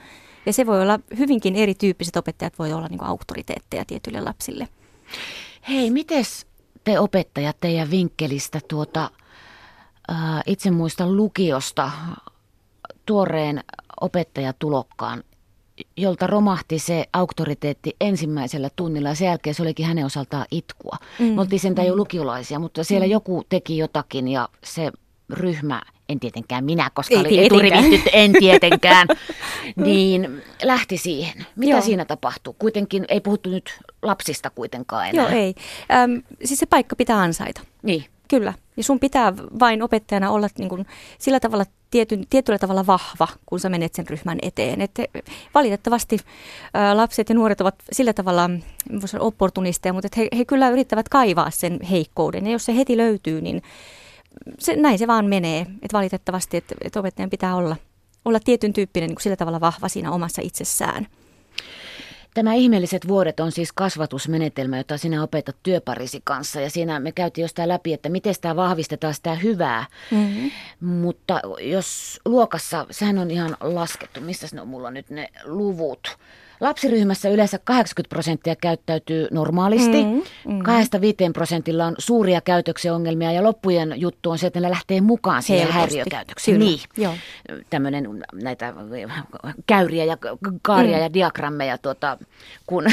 Ja 0.46 0.54
se 0.54 0.66
voi 0.66 0.82
olla 0.82 1.00
hyvinkin 1.18 1.56
erityyppiset 1.56 2.16
opettajat, 2.16 2.60
voi 2.60 2.74
olla 2.74 2.88
niin 2.88 2.98
kuin 2.98 3.08
auktoriteetteja 3.08 3.86
tietyille 3.86 4.22
lapsille. 4.22 4.68
Hei, 5.70 5.92
mites 5.92 6.48
te 6.84 7.00
opettajat 7.00 7.58
teidän 7.62 7.92
vinkkelistä 7.92 8.60
tuota, 8.68 9.12
ää, 10.08 10.42
itse 10.46 10.72
muistan 10.72 11.18
lukiosta 11.18 11.92
tuoreen 13.06 13.64
opettajatulokkaan, 14.02 15.24
jolta 15.98 16.28
romahti 16.28 16.80
se 16.80 17.06
auktoriteetti 17.14 17.96
ensimmäisellä 18.02 18.70
tunnilla 18.76 19.10
ja 19.10 19.16
sen 19.16 19.26
jälkeen 19.26 19.54
se 19.54 19.62
olikin 19.62 19.86
hänen 19.86 20.06
osaltaan 20.06 20.46
itkua. 20.52 20.98
Mm. 21.20 21.26
Me 21.26 21.42
oltiin 21.42 21.60
sentään 21.60 21.88
jo 21.88 21.96
lukiolaisia, 21.96 22.60
mutta 22.60 22.84
siellä 22.84 23.06
mm. 23.06 23.12
joku 23.12 23.44
teki 23.50 23.78
jotakin 23.78 24.28
ja 24.28 24.50
se 24.64 24.92
ryhmä 25.30 25.82
en 26.10 26.20
tietenkään 26.20 26.64
minä, 26.64 26.92
koska 26.94 27.16
ei 27.16 27.22
oli 27.22 27.46
eturivittyt, 27.46 28.02
en 28.14 28.34
tietenkään, 28.40 29.08
niin 29.86 30.44
lähti 30.64 30.98
siihen. 30.98 31.46
Mitä 31.56 31.72
Joo. 31.72 31.82
siinä 31.82 32.06
tapahtuu? 32.06 32.56
Kuitenkin 32.60 33.06
ei 33.08 33.22
puhuttu 33.22 33.50
nyt 33.50 33.80
lapsista 34.02 34.50
kuitenkaan 34.50 35.10
enää. 35.10 35.30
Joo, 35.30 35.40
ei. 35.40 35.56
Öm, 36.04 36.22
siis 36.44 36.60
se 36.60 36.66
paikka 36.66 36.96
pitää 36.96 37.18
ansaita. 37.18 37.62
Niin. 37.84 38.06
Kyllä. 38.28 38.54
Ja 38.78 38.84
sun 38.84 39.00
pitää 39.00 39.34
vain 39.60 39.84
opettajana 39.84 40.32
olla 40.32 40.48
niin 40.58 40.70
kuin 40.70 40.86
sillä 41.20 41.40
tavalla 41.40 41.66
tietyn, 41.92 42.24
tietyllä 42.30 42.60
tavalla 42.60 42.88
vahva, 42.88 43.28
kun 43.46 43.60
sä 43.60 43.70
menet 43.70 43.96
sen 43.96 44.08
ryhmän 44.08 44.40
eteen. 44.42 44.82
Et 44.82 44.92
valitettavasti 45.54 46.18
ä, 46.76 46.98
lapset 46.98 47.30
ja 47.30 47.36
nuoret 47.36 47.62
ovat 47.62 47.76
sillä 47.92 48.14
tavalla 48.14 48.50
opportunisteja, 49.20 49.94
mutta 49.94 50.08
he, 50.18 50.28
he 50.38 50.46
kyllä 50.46 50.70
yrittävät 50.70 51.10
kaivaa 51.10 51.52
sen 51.52 51.80
heikkouden. 51.82 52.46
Ja 52.46 52.52
jos 52.52 52.66
se 52.66 52.76
heti 52.76 52.98
löytyy, 52.98 53.42
niin 53.42 53.62
se, 54.60 54.76
näin 54.76 55.00
se 55.00 55.08
vaan 55.08 55.26
menee. 55.26 55.62
Että 55.62 55.98
valitettavasti, 55.98 56.58
että, 56.58 56.76
että 56.82 57.00
opettajan 57.00 57.30
pitää 57.30 57.56
olla, 57.56 57.76
olla 58.26 58.40
tietyn 58.40 58.74
tyyppinen 58.74 59.08
niin 59.08 59.16
kuin 59.16 59.24
sillä 59.24 59.36
tavalla 59.36 59.62
vahva 59.62 59.88
siinä 59.88 60.12
omassa 60.12 60.42
itsessään. 60.42 61.08
Tämä 62.34 62.54
ihmeelliset 62.54 63.08
vuodet 63.08 63.40
on 63.40 63.52
siis 63.52 63.72
kasvatusmenetelmä, 63.74 64.78
jota 64.78 64.98
sinä 64.98 65.24
opetat 65.24 65.56
työparisi 65.64 66.22
kanssa. 66.24 66.62
Ja 66.62 66.70
siinä 66.70 67.00
me 67.00 67.12
käytiin 67.12 67.44
jostain 67.44 67.70
läpi, 67.70 67.94
että 67.94 68.10
miten 68.10 68.34
sitä 68.34 68.56
vahvistetaan 68.56 69.14
sitä 69.14 69.36
hyvää. 69.36 69.86
Mm-hmm. 70.12 70.52
Mutta 70.80 71.42
jos 71.62 72.20
luokassa, 72.26 72.86
sehän 72.92 73.18
on 73.18 73.32
ihan 73.32 73.58
laskettu, 73.62 74.22
missä 74.22 74.48
ne 74.54 74.62
on 74.62 74.68
mulla 74.68 74.92
nyt 74.92 75.10
ne 75.10 75.30
luvut. 75.44 76.18
Lapsiryhmässä 76.60 77.30
yleensä 77.30 77.60
80 77.64 78.10
prosenttia 78.10 78.56
käyttäytyy 78.56 79.28
normaalisti, 79.32 80.04
mm, 80.04 80.22
mm. 80.46 80.60
2-5 80.60 80.64
prosentilla 81.34 81.86
on 81.86 81.96
suuria 81.98 82.42
käytöksen 82.42 82.94
ongelmia 82.94 83.32
ja 83.32 83.44
loppujen 83.44 83.94
juttu 83.96 84.32
on 84.32 84.38
se, 84.38 84.48
että 84.48 84.60
ne 84.60 84.70
lähtee 84.70 85.02
mukaan 85.02 85.44
siihen 85.44 85.72
häiriökäytökseen. 85.72 86.60
Niin, 86.60 86.80
Joo. 86.98 87.14
tämmöinen 87.70 88.24
näitä 88.34 88.74
käyriä 89.68 90.06
ja 90.06 90.18
kaaria 90.62 90.98
mm. 90.98 91.04
ja 91.04 91.14
diagrammeja 91.14 91.78
tuota, 91.78 92.18
kun 92.68 92.86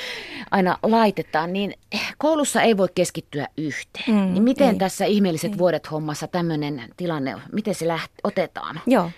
aina 0.50 0.78
laitetaan, 0.82 1.52
niin 1.52 1.74
koulussa 2.18 2.62
ei 2.62 2.76
voi 2.76 2.88
keskittyä 2.94 3.46
yhteen. 3.56 4.16
Mm, 4.16 4.34
niin 4.34 4.42
miten 4.42 4.68
ei. 4.68 4.78
tässä 4.78 5.04
ihmeelliset 5.04 5.52
ei. 5.52 5.58
vuodet 5.58 5.90
hommassa 5.90 6.26
tämmöinen 6.26 6.82
tilanne, 6.96 7.36
miten 7.52 7.74
se 7.74 7.88
läht, 7.88 8.10
otetaan? 8.24 8.80
Joo 8.86 9.10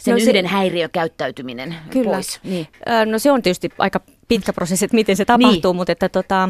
sen 0.00 0.12
no 0.12 0.18
yhden 0.22 0.44
se, 0.44 0.48
häiriökäyttäytyminen 0.48 1.74
kyllä. 1.90 2.10
pois. 2.10 2.40
Niin. 2.44 2.66
No 3.06 3.18
se 3.18 3.32
on 3.32 3.42
tietysti 3.42 3.70
aika 3.78 4.00
pitkä 4.28 4.52
prosessi, 4.52 4.84
että 4.84 4.94
miten 4.94 5.16
se 5.16 5.24
tapahtuu, 5.24 5.72
niin. 5.72 5.76
mutta 5.76 5.92
että 5.92 6.08
tota, 6.08 6.48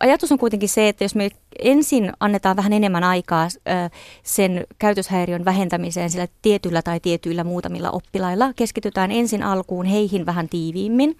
ajatus 0.00 0.32
on 0.32 0.38
kuitenkin 0.38 0.68
se, 0.68 0.88
että 0.88 1.04
jos 1.04 1.14
me 1.14 1.30
ensin 1.58 2.12
annetaan 2.20 2.56
vähän 2.56 2.72
enemmän 2.72 3.04
aikaa 3.04 3.48
sen 4.22 4.66
käytöshäiriön 4.78 5.44
vähentämiseen 5.44 6.10
sillä 6.10 6.28
tietyllä 6.42 6.82
tai 6.82 7.00
tietyillä 7.00 7.44
muutamilla 7.44 7.90
oppilailla, 7.90 8.52
keskitytään 8.56 9.12
ensin 9.12 9.42
alkuun 9.42 9.86
heihin 9.86 10.26
vähän 10.26 10.48
tiiviimmin, 10.48 11.16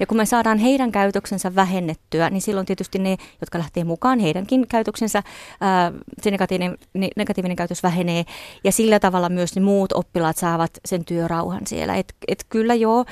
ja 0.00 0.06
kun 0.06 0.16
me 0.16 0.26
saadaan 0.26 0.58
heidän 0.58 0.92
käytöksensä 0.92 1.54
vähennettyä, 1.54 2.30
niin 2.30 2.42
silloin 2.42 2.66
tietysti 2.66 2.98
ne, 2.98 3.16
jotka 3.40 3.58
lähtee 3.58 3.84
mukaan, 3.84 4.18
heidänkin 4.18 4.66
käytöksensä, 4.68 5.22
ää, 5.60 5.92
se 6.22 6.30
negatiivinen, 6.30 6.78
negatiivinen 7.16 7.56
käytös 7.56 7.82
vähenee. 7.82 8.24
Ja 8.64 8.72
sillä 8.72 9.00
tavalla 9.00 9.28
myös 9.28 9.56
ne 9.56 9.62
muut 9.62 9.92
oppilaat 9.92 10.36
saavat 10.36 10.70
sen 10.84 11.04
työrauhan 11.04 11.66
siellä. 11.66 11.94
Et, 11.94 12.14
et 12.28 12.46
kyllä 12.48 12.74
joo, 12.74 13.04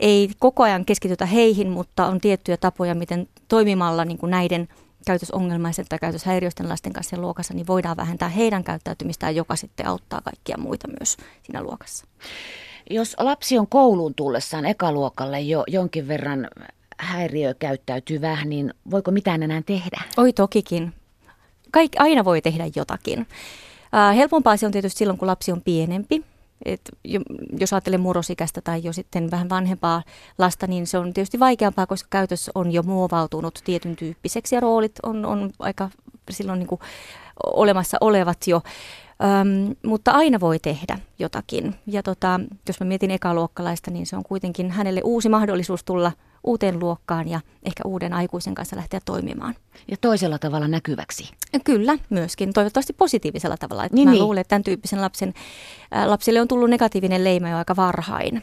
ei 0.00 0.30
koko 0.38 0.62
ajan 0.62 0.84
keskitytä 0.84 1.26
heihin, 1.26 1.70
mutta 1.70 2.06
on 2.06 2.20
tiettyjä 2.20 2.56
tapoja, 2.56 2.94
miten 2.94 3.28
toimimalla 3.48 4.04
niin 4.04 4.18
kuin 4.18 4.30
näiden 4.30 4.68
käytösongelmaisen 5.06 5.86
tai 5.88 5.98
käytöshäiriöisten 5.98 6.68
lasten 6.68 6.92
kanssa 6.92 7.16
luokassa, 7.16 7.54
niin 7.54 7.66
voidaan 7.66 7.96
vähentää 7.96 8.28
heidän 8.28 8.64
käyttäytymistään, 8.64 9.36
joka 9.36 9.56
sitten 9.56 9.86
auttaa 9.86 10.20
kaikkia 10.20 10.56
muita 10.58 10.88
myös 11.00 11.16
siinä 11.42 11.62
luokassa. 11.62 12.06
Jos 12.90 13.16
lapsi 13.18 13.58
on 13.58 13.66
kouluun 13.68 14.14
tullessaan 14.14 14.64
ekaluokalle 14.64 15.40
jo 15.40 15.64
jonkin 15.66 16.08
verran 16.08 16.48
häiriö 16.98 17.54
käyttäytyvä, 17.54 18.44
niin 18.44 18.74
voiko 18.90 19.10
mitään 19.10 19.42
enää 19.42 19.62
tehdä? 19.66 20.02
Oi 20.16 20.32
tokikin. 20.32 20.92
Kaik, 21.70 21.92
aina 21.98 22.24
voi 22.24 22.42
tehdä 22.42 22.64
jotakin. 22.76 23.26
Äh, 23.94 24.16
helpompaa 24.16 24.56
se 24.56 24.66
on 24.66 24.72
tietysti 24.72 24.98
silloin, 24.98 25.18
kun 25.18 25.28
lapsi 25.28 25.52
on 25.52 25.62
pienempi. 25.62 26.24
Et 26.64 26.80
jos 27.60 27.72
ajattelee 27.72 27.98
murrosikäistä 27.98 28.60
tai 28.60 28.80
jo 28.84 28.92
sitten 28.92 29.30
vähän 29.30 29.48
vanhempaa 29.48 30.02
lasta, 30.38 30.66
niin 30.66 30.86
se 30.86 30.98
on 30.98 31.12
tietysti 31.12 31.38
vaikeampaa, 31.38 31.86
koska 31.86 32.06
käytös 32.10 32.50
on 32.54 32.72
jo 32.72 32.82
muovautunut 32.82 33.60
tietyn 33.64 33.96
tyyppiseksi 33.96 34.54
ja 34.54 34.60
roolit 34.60 34.92
on, 35.02 35.26
on 35.26 35.50
aika 35.58 35.90
silloin 36.30 36.58
niin 36.58 36.66
kuin 36.66 36.80
olemassa 37.46 37.96
olevat 38.00 38.38
jo. 38.46 38.62
Öm, 39.22 39.76
mutta 39.86 40.10
aina 40.10 40.40
voi 40.40 40.58
tehdä 40.58 40.98
jotakin. 41.18 41.74
Ja 41.86 42.02
tota, 42.02 42.40
jos 42.68 42.80
mä 42.80 42.86
mietin 42.86 43.10
ekaluokkalaista, 43.10 43.90
niin 43.90 44.06
se 44.06 44.16
on 44.16 44.22
kuitenkin 44.22 44.70
hänelle 44.70 45.00
uusi 45.04 45.28
mahdollisuus 45.28 45.84
tulla 45.84 46.12
uuteen 46.44 46.78
luokkaan 46.78 47.28
ja 47.28 47.40
ehkä 47.62 47.82
uuden 47.86 48.12
aikuisen 48.12 48.54
kanssa 48.54 48.76
lähteä 48.76 49.00
toimimaan. 49.04 49.54
Ja 49.90 49.96
toisella 50.00 50.38
tavalla 50.38 50.68
näkyväksi. 50.68 51.30
Kyllä, 51.64 51.98
myöskin. 52.10 52.52
Toivottavasti 52.52 52.92
positiivisella 52.92 53.56
tavalla. 53.56 53.84
Että 53.84 53.96
niin, 53.96 54.08
mä 54.08 54.12
niin. 54.12 54.22
luulen, 54.22 54.40
että 54.40 54.48
tämän 54.48 54.64
tyyppisen 54.64 55.02
lapsen, 55.02 55.34
äh, 55.96 56.06
lapsille 56.06 56.40
on 56.40 56.48
tullut 56.48 56.70
negatiivinen 56.70 57.24
leima 57.24 57.48
jo 57.48 57.56
aika 57.56 57.76
varhain. 57.76 58.42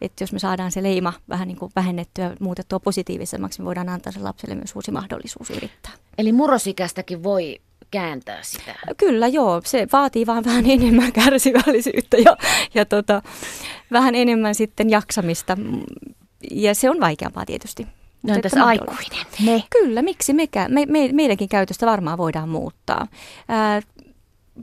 Että 0.00 0.22
jos 0.22 0.32
me 0.32 0.38
saadaan 0.38 0.72
se 0.72 0.82
leima 0.82 1.12
vähän 1.28 1.48
niin 1.48 1.58
kuin 1.58 1.72
vähennettyä, 1.76 2.36
muutettua 2.40 2.80
positiivisemmaksi, 2.80 3.60
me 3.60 3.64
voidaan 3.64 3.88
antaa 3.88 4.12
sen 4.12 4.24
lapselle 4.24 4.54
myös 4.54 4.76
uusi 4.76 4.90
mahdollisuus 4.90 5.50
yrittää. 5.50 5.92
Eli 6.18 6.32
murrosikästäkin 6.32 7.22
voi 7.22 7.60
kääntää 7.90 8.42
sitä. 8.42 8.74
Kyllä 8.96 9.26
joo, 9.28 9.60
se 9.64 9.86
vaatii 9.92 10.26
vaan 10.26 10.44
vähän 10.44 10.70
enemmän 10.70 11.12
kärsivällisyyttä 11.12 12.16
ja, 12.16 12.36
ja 12.74 12.84
tota, 12.84 13.22
vähän 13.92 14.14
enemmän 14.14 14.54
sitten 14.54 14.90
jaksamista 14.90 15.56
ja 16.50 16.74
se 16.74 16.90
on 16.90 17.00
vaikeampaa 17.00 17.46
tietysti. 17.46 17.86
No 18.22 18.34
entäs 18.34 18.54
aikuinen? 18.54 19.26
Me. 19.44 19.64
Kyllä, 19.70 20.02
miksi 20.02 20.32
mekään? 20.32 20.72
Me, 20.72 20.86
me, 20.86 21.08
meidänkin 21.12 21.48
käytöstä 21.48 21.86
varmaan 21.86 22.18
voidaan 22.18 22.48
muuttaa. 22.48 23.06
Ää, 23.48 23.82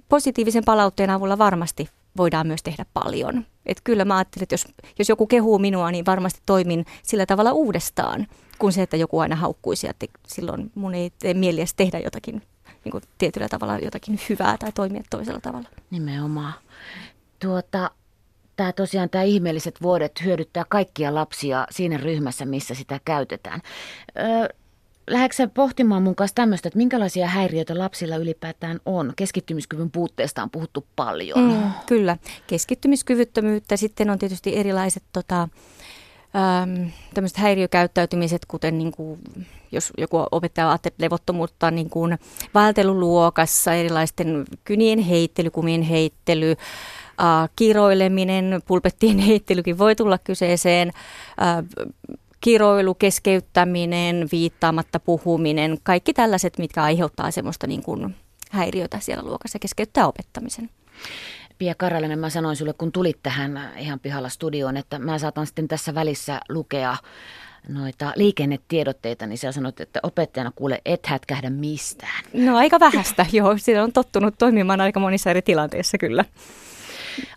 positiivisen 0.10 0.66
palautteen 0.66 1.10
avulla 1.10 1.38
varmasti 1.38 1.90
voidaan 2.18 2.48
myös 2.48 2.64
tehdä 2.64 2.86
paljon. 2.94 3.46
Et 3.66 3.82
kyllä 3.84 4.06
mä 4.06 4.18
ajattelin, 4.18 4.44
että 4.44 4.54
jos, 4.54 4.68
jos 5.00 5.10
joku 5.10 5.28
kehuu 5.28 5.60
minua, 5.60 5.92
niin 5.92 6.06
varmasti 6.06 6.40
toimin 6.46 6.86
sillä 7.04 7.26
tavalla 7.26 7.52
uudestaan, 7.52 8.28
kuin 8.60 8.74
se, 8.74 8.82
että 8.82 8.98
joku 8.98 9.20
aina 9.20 9.36
haukkuisi, 9.36 9.88
että 9.88 10.06
silloin 10.28 10.72
mun 10.76 10.96
ei 10.96 11.12
tee 11.20 11.34
mieli 11.34 11.60
edes 11.60 11.74
tehdä 11.74 12.00
jotakin 12.00 12.42
niin 12.86 12.92
kuin 12.92 13.04
tietyllä 13.18 13.50
tavalla 13.50 13.78
jotakin 13.78 14.20
hyvää 14.30 14.58
tai 14.58 14.72
toimia 14.72 15.04
toisella 15.10 15.40
tavalla. 15.42 15.70
Nimenomaan. 15.92 16.54
Tuota, 17.40 17.92
tämä 18.56 18.74
tosiaan 18.74 19.10
tämä 19.10 19.24
ihmeelliset 19.24 19.82
vuodet 19.82 20.24
hyödyttää 20.24 20.66
kaikkia 20.70 21.16
lapsia 21.16 21.68
siinä 21.72 21.98
ryhmässä, 21.98 22.46
missä 22.46 22.74
sitä 22.74 23.00
käytetään. 23.06 23.62
Öö, 24.20 24.48
Lähdetkö 25.10 25.48
pohtimaan 25.54 26.04
mun 26.04 26.16
kanssa 26.16 26.36
tämmöistä, 26.36 26.68
että 26.68 26.78
minkälaisia 26.78 27.28
häiriöitä 27.28 27.78
lapsilla 27.78 28.16
ylipäätään 28.16 28.80
on? 28.86 29.14
Keskittymiskyvyn 29.16 29.92
puutteesta 29.92 30.44
on 30.44 30.50
puhuttu 30.50 30.86
paljon. 30.96 31.40
Mm, 31.40 31.72
kyllä, 31.86 32.18
keskittymiskyvyttömyyttä. 32.48 33.78
Sitten 33.78 34.10
on 34.10 34.20
tietysti 34.20 34.58
erilaiset 34.58 35.04
tota, 35.14 35.50
äm, 36.36 36.92
tämmöiset 37.14 37.38
häiriökäyttäytymiset, 37.38 38.46
kuten 38.48 38.78
niin 38.78 38.92
kuin, 38.92 39.20
jos 39.72 39.94
joku 39.98 40.26
opettaja 40.32 40.70
ajattelee 40.70 40.96
levottomuutta 41.00 41.72
niin 41.72 41.90
kuin 41.90 42.20
vaelteluluokassa, 42.54 43.74
erilaisten 43.74 44.46
kynien 44.64 45.00
heittely, 45.00 45.50
kumien 45.50 45.82
heittely, 45.82 46.52
äh, 46.52 47.50
kiroileminen, 47.56 48.62
pulpettien 48.68 49.20
heittelykin 49.20 49.78
voi 49.78 49.96
tulla 49.96 50.18
kyseeseen, 50.18 50.92
äh, 51.42 51.66
kiroilu, 52.42 52.94
keskeyttäminen, 52.94 54.28
viittaamatta 54.32 55.00
puhuminen, 55.00 55.78
kaikki 55.84 56.14
tällaiset, 56.14 56.58
mitkä 56.58 56.84
aiheuttaa 56.84 57.32
semmoista 57.32 57.68
niin 57.68 57.84
kuin 57.84 58.16
häiriötä 58.52 59.00
siellä 59.00 59.24
luokassa 59.24 59.60
keskeyttää 59.60 60.08
opettamisen. 60.08 60.70
Pia 61.58 61.76
Karalainen, 61.76 62.20
mä 62.20 62.30
sanoin 62.30 62.56
sulle, 62.56 62.74
kun 62.74 62.92
tulit 62.92 63.20
tähän 63.24 63.72
ihan 63.78 64.00
pihalla 64.00 64.30
studioon, 64.30 64.78
että 64.78 65.00
mä 65.00 65.20
saatan 65.20 65.46
sitten 65.46 65.68
tässä 65.68 65.96
välissä 65.96 66.40
lukea 66.50 66.98
noita 67.68 68.14
liikennetiedotteita, 68.16 69.28
niin 69.28 69.38
sä 69.38 69.52
sanot, 69.52 69.80
että 69.80 70.00
opettajana 70.04 70.52
kuule 70.56 70.82
et 70.86 71.06
hätkähdä 71.06 71.50
mistään. 71.50 72.24
No 72.34 72.58
aika 72.58 72.80
vähästä, 72.80 73.26
joo. 73.32 73.58
Siinä 73.58 73.84
on 73.84 73.94
tottunut 73.94 74.36
toimimaan 74.38 74.82
aika 74.82 75.00
monissa 75.00 75.30
eri 75.30 75.42
tilanteissa 75.42 75.98
kyllä. 75.98 76.26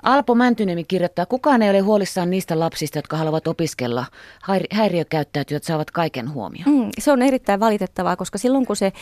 Alpo 0.02 0.35
Mäntyniemi 0.35 0.85
kirjoittaa, 0.85 1.26
kukaan 1.26 1.62
ei 1.62 1.70
ole 1.70 1.78
huolissaan 1.78 2.30
niistä 2.30 2.58
lapsista, 2.58 2.99
jotka 2.99 3.16
haluavat 3.16 3.49
opiskella. 3.49 4.06
Häiriökäyttäytyjät 4.73 5.64
saavat 5.64 5.90
kaiken 5.90 6.32
huomioon. 6.32 6.70
Mm, 6.70 6.90
se 6.99 7.12
on 7.12 7.23
erittäin 7.23 7.61
valitettavaa, 7.61 8.16
koska 8.16 8.38
silloin 8.38 8.66
kun 8.66 8.76
se, 8.76 8.92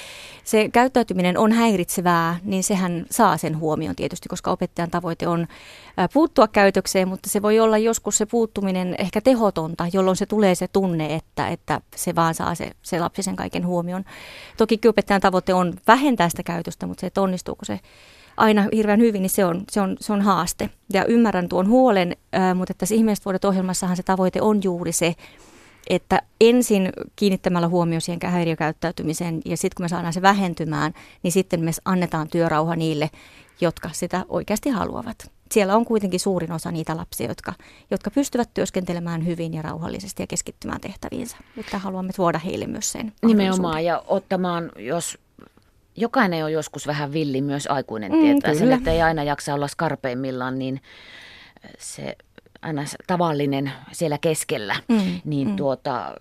se 0.44 0.68
käyttäytyminen 0.68 1.38
on 1.38 1.52
häiritsevää, 1.52 2.38
niin 2.42 2.64
sehän 2.64 3.06
saa 3.10 3.36
sen 3.36 3.58
huomioon 3.58 3.96
tietysti, 3.96 4.28
koska 4.28 4.50
opettajan 4.50 4.90
tavoite 4.90 5.28
on 5.28 5.46
puuttua 6.12 6.48
käytökseen, 6.48 7.08
mutta 7.08 7.30
se 7.30 7.42
voi 7.42 7.60
olla 7.60 7.78
joskus 7.78 8.18
se 8.18 8.26
puuttuminen 8.26 8.94
ehkä 8.98 9.20
tehotonta, 9.20 9.86
jolloin 9.92 10.16
se 10.16 10.26
tulee 10.26 10.54
se 10.54 10.68
tunne, 10.68 11.14
että, 11.14 11.48
että 11.48 11.80
se 11.96 12.14
vaan 12.14 12.34
saa 12.34 12.54
se, 12.54 12.70
se 12.82 13.00
lapsi 13.00 13.22
sen 13.22 13.36
kaiken 13.36 13.66
huomioon. 13.66 14.04
Toki 14.56 14.80
opettajan 14.88 15.20
tavoite 15.20 15.54
on 15.54 15.74
vähentää 15.86 16.28
sitä 16.28 16.42
käytöstä, 16.42 16.86
mutta 16.86 17.00
se, 17.00 17.06
että 17.06 17.20
onnistuuko 17.20 17.64
se 17.64 17.80
aina 18.36 18.68
hirveän 18.74 19.00
hyvin, 19.00 19.22
niin 19.22 19.30
se 19.30 19.44
on, 19.44 19.64
se 19.70 19.80
on, 19.80 19.96
se 20.00 20.12
on 20.12 20.22
haaste. 20.22 20.70
Ja 20.92 21.04
ymmärrän 21.04 21.48
tuon 21.48 21.68
huolen, 21.68 22.16
ää, 22.32 22.54
mutta 22.54 22.74
tässä 22.74 22.94
ihmiset 22.94 23.24
vuodet 23.24 23.44
ohjelmassahan 23.44 23.96
se 23.96 24.02
tavoite 24.02 24.42
on 24.42 24.60
juuri 24.64 24.92
se, 24.92 25.14
että 25.90 26.22
ensin 26.40 26.92
kiinnittämällä 27.16 27.68
huomio 27.68 28.00
siihen 28.00 28.20
häiriökäyttäytymiseen 28.30 29.40
ja 29.44 29.56
sitten 29.56 29.76
kun 29.76 29.84
me 29.84 29.88
saadaan 29.88 30.12
se 30.12 30.22
vähentymään, 30.22 30.94
niin 31.22 31.32
sitten 31.32 31.60
me 31.60 31.70
annetaan 31.84 32.28
työrauha 32.28 32.76
niille, 32.76 33.10
jotka 33.60 33.90
sitä 33.92 34.24
oikeasti 34.28 34.70
haluavat. 34.70 35.30
Siellä 35.52 35.76
on 35.76 35.84
kuitenkin 35.84 36.20
suurin 36.20 36.52
osa 36.52 36.70
niitä 36.70 36.96
lapsia, 36.96 37.28
jotka, 37.28 37.52
jotka 37.90 38.10
pystyvät 38.10 38.50
työskentelemään 38.54 39.26
hyvin 39.26 39.54
ja 39.54 39.62
rauhallisesti 39.62 40.22
ja 40.22 40.26
keskittymään 40.26 40.80
tehtäviinsä. 40.80 41.36
Mutta 41.56 41.78
haluamme 41.78 42.12
tuoda 42.12 42.38
heille 42.38 42.66
myös 42.66 42.92
sen. 42.92 43.12
Nimenomaan 43.26 43.84
ja 43.84 44.02
ottamaan, 44.06 44.70
jos 44.78 45.18
jokainen 45.96 46.44
on 46.44 46.52
joskus 46.52 46.86
vähän 46.86 47.12
villi, 47.12 47.42
myös 47.42 47.66
aikuinen 47.66 48.12
mm, 48.12 48.20
tietää 48.20 48.50
kyllä. 48.50 48.64
sen, 48.64 48.72
että 48.72 48.92
ei 48.92 49.02
aina 49.02 49.22
jaksa 49.24 49.54
olla 49.54 49.68
skarpeimmillaan, 49.68 50.58
niin 50.58 50.80
se 51.78 52.16
aina 52.62 52.84
tavallinen 53.06 53.72
siellä 53.92 54.18
keskellä, 54.18 54.76
mm, 54.88 55.20
niin 55.24 55.48
mm. 55.48 55.56
tuota, 55.56 56.14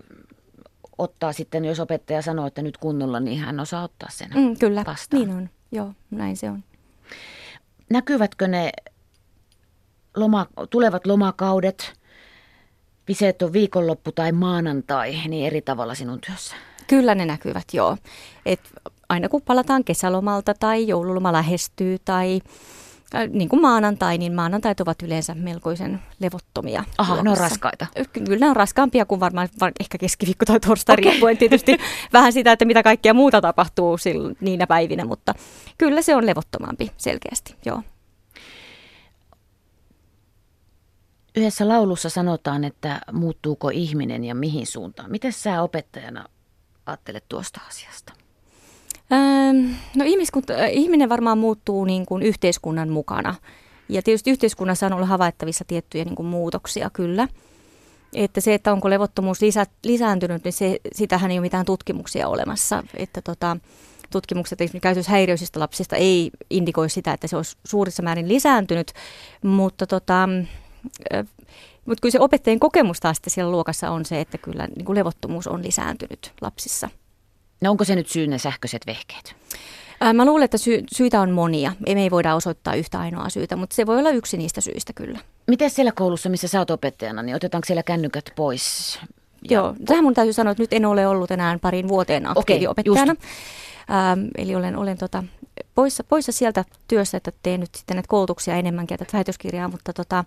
ottaa 0.98 1.32
sitten, 1.32 1.64
jos 1.64 1.80
opettaja 1.80 2.22
sanoo, 2.22 2.46
että 2.46 2.62
nyt 2.62 2.76
kunnolla, 2.76 3.20
niin 3.20 3.38
hän 3.38 3.60
osaa 3.60 3.82
ottaa 3.82 4.08
sen 4.12 4.30
mm, 4.34 4.56
Kyllä, 4.56 4.84
vastaan. 4.86 5.22
niin 5.22 5.36
on. 5.36 5.50
Joo, 5.72 5.92
näin 6.10 6.36
se 6.36 6.50
on. 6.50 6.64
Näkyvätkö 7.90 8.48
ne 8.48 8.72
loma, 10.16 10.46
tulevat 10.70 11.06
lomakaudet, 11.06 11.92
piseet 13.06 13.42
on 13.42 13.52
viikonloppu 13.52 14.12
tai 14.12 14.32
maanantai, 14.32 15.20
niin 15.28 15.46
eri 15.46 15.62
tavalla 15.62 15.94
sinun 15.94 16.20
työssä? 16.26 16.56
Kyllä 16.86 17.14
ne 17.14 17.26
näkyvät, 17.26 17.64
joo. 17.72 17.96
Et 18.46 18.60
aina 19.08 19.28
kun 19.28 19.42
palataan 19.42 19.84
kesälomalta 19.84 20.54
tai 20.54 20.88
joululoma 20.88 21.32
lähestyy 21.32 21.96
tai 22.04 22.40
äh, 23.14 23.28
niin 23.28 23.48
kuin 23.48 23.62
maanantai, 23.62 24.18
niin 24.18 24.32
maanantait 24.32 24.80
ovat 24.80 25.02
yleensä 25.02 25.34
melkoisen 25.34 26.02
levottomia. 26.20 26.84
Aha, 26.98 27.22
ne 27.22 27.30
on 27.30 27.36
raskaita. 27.36 27.86
Kyllä 28.12 28.38
ne 28.38 28.50
on 28.50 28.56
raskaampia 28.56 29.06
kuin 29.06 29.20
varmaan 29.20 29.48
var, 29.60 29.72
ehkä 29.80 29.98
keskiviikko 29.98 30.44
tai 30.44 30.60
torstai, 30.60 30.94
okay. 30.94 31.10
riippuen 31.10 31.38
tietysti 31.38 31.78
vähän 32.12 32.32
sitä, 32.32 32.52
että 32.52 32.64
mitä 32.64 32.82
kaikkea 32.82 33.14
muuta 33.14 33.40
tapahtuu 33.40 33.98
silloin, 33.98 34.36
niinä 34.40 34.66
päivinä, 34.66 35.04
mutta 35.04 35.34
kyllä 35.78 36.02
se 36.02 36.16
on 36.16 36.26
levottomampi 36.26 36.90
selkeästi, 36.96 37.56
joo. 37.64 37.82
Yhdessä 41.36 41.68
laulussa 41.68 42.08
sanotaan, 42.08 42.64
että 42.64 43.00
muuttuuko 43.12 43.68
ihminen 43.68 44.24
ja 44.24 44.34
mihin 44.34 44.66
suuntaan. 44.66 45.10
Miten 45.10 45.32
sä 45.32 45.62
opettajana 45.62 46.28
ajattelet 46.86 47.24
tuosta 47.28 47.60
asiasta? 47.68 48.12
No 49.96 50.04
ihminen 50.70 51.08
varmaan 51.08 51.38
muuttuu 51.38 51.84
niin 51.84 52.06
kuin 52.06 52.22
yhteiskunnan 52.22 52.88
mukana. 52.88 53.34
Ja 53.88 54.02
tietysti 54.02 54.30
yhteiskunnassa 54.30 54.86
on 54.86 54.92
ollut 54.92 55.08
havaittavissa 55.08 55.64
tiettyjä 55.64 56.04
niin 56.04 56.16
kuin 56.16 56.26
muutoksia 56.26 56.90
kyllä. 56.90 57.28
Että 58.14 58.40
se, 58.40 58.54
että 58.54 58.72
onko 58.72 58.90
levottomuus 58.90 59.42
lisä, 59.42 59.66
lisääntynyt, 59.84 60.44
niin 60.44 60.52
se, 60.52 60.78
sitähän 60.92 61.30
ei 61.30 61.38
ole 61.38 61.46
mitään 61.46 61.66
tutkimuksia 61.66 62.28
olemassa. 62.28 62.82
Että 62.96 63.22
tota, 63.22 63.56
tutkimukset 64.10 64.58
käytöshäiriöisistä 64.80 65.60
lapsista 65.60 65.96
ei 65.96 66.30
indikoi 66.50 66.90
sitä, 66.90 67.12
että 67.12 67.26
se 67.26 67.36
olisi 67.36 67.56
suurissa 67.64 68.02
määrin 68.02 68.28
lisääntynyt, 68.28 68.92
mutta 69.42 69.86
tota, 69.86 70.28
mutta 71.86 72.00
kyllä 72.02 72.12
se 72.12 72.20
opettajien 72.20 72.60
kokemus 72.60 73.00
taas 73.00 73.20
siellä 73.26 73.50
luokassa 73.52 73.90
on 73.90 74.04
se, 74.04 74.20
että 74.20 74.38
kyllä 74.38 74.66
niin 74.76 74.84
kuin 74.84 74.96
levottomuus 74.96 75.46
on 75.46 75.62
lisääntynyt 75.62 76.32
lapsissa. 76.40 76.90
No 77.60 77.70
onko 77.70 77.84
se 77.84 77.94
nyt 77.94 78.08
syy 78.08 78.26
ne 78.26 78.38
sähköiset 78.38 78.82
vehkeet? 78.86 79.36
Mä 80.14 80.24
luulen, 80.24 80.44
että 80.44 80.58
sy- 80.58 80.84
syitä 80.92 81.20
on 81.20 81.30
monia. 81.30 81.72
Me 81.94 82.02
ei 82.02 82.10
voida 82.10 82.34
osoittaa 82.34 82.74
yhtä 82.74 83.00
ainoa 83.00 83.28
syytä, 83.28 83.56
mutta 83.56 83.76
se 83.76 83.86
voi 83.86 83.98
olla 83.98 84.10
yksi 84.10 84.36
niistä 84.36 84.60
syistä 84.60 84.92
kyllä. 84.92 85.18
Miten 85.46 85.70
siellä 85.70 85.92
koulussa, 85.92 86.28
missä 86.28 86.48
sä 86.48 86.58
oot 86.58 86.70
opettajana, 86.70 87.22
niin 87.22 87.36
otetaanko 87.36 87.66
siellä 87.66 87.82
kännykät 87.82 88.32
pois? 88.36 88.98
Ja... 89.50 89.56
Joo, 89.56 89.74
tähän 89.86 90.04
mun 90.04 90.14
täytyy 90.14 90.32
sanoa, 90.32 90.50
että 90.50 90.62
nyt 90.62 90.72
en 90.72 90.86
ole 90.86 91.06
ollut 91.06 91.30
enää 91.30 91.58
parin 91.58 91.88
vuoteen 91.88 92.26
aktiiviopettajana. 92.26 93.12
Okay, 93.12 93.96
ähm, 93.96 94.26
eli 94.38 94.54
olen, 94.54 94.76
olen 94.76 94.98
tota, 94.98 95.24
poissa, 95.74 96.04
poissa 96.04 96.32
sieltä 96.32 96.64
työssä, 96.88 97.16
että 97.16 97.32
teen 97.42 97.60
nyt 97.60 97.74
sitten 97.74 97.94
näitä 97.94 98.08
koulutuksia 98.08 98.56
enemmänkin 98.56 98.94
ja 98.94 98.98
tätä 98.98 99.16
väitöskirjaa, 99.16 99.68
mutta 99.68 99.92
tota, 99.92 100.24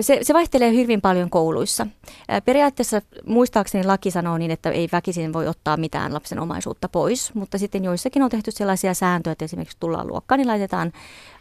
se, 0.00 0.18
se 0.22 0.34
vaihtelee 0.34 0.72
hyvin 0.72 1.00
paljon 1.00 1.30
kouluissa. 1.30 1.86
Periaatteessa 2.44 3.02
muistaakseni 3.26 3.84
laki 3.84 4.10
sanoo 4.10 4.38
niin, 4.38 4.50
että 4.50 4.70
ei 4.70 4.88
väkisin 4.92 5.32
voi 5.32 5.48
ottaa 5.48 5.76
mitään 5.76 6.14
lapsen 6.14 6.38
omaisuutta 6.38 6.88
pois, 6.88 7.34
mutta 7.34 7.58
sitten 7.58 7.84
joissakin 7.84 8.22
on 8.22 8.30
tehty 8.30 8.50
sellaisia 8.50 8.94
sääntöjä, 8.94 9.32
että 9.32 9.44
esimerkiksi 9.44 9.76
tullaan 9.80 10.06
luokkaan, 10.06 10.38
niin 10.38 10.48
laitetaan, 10.48 10.92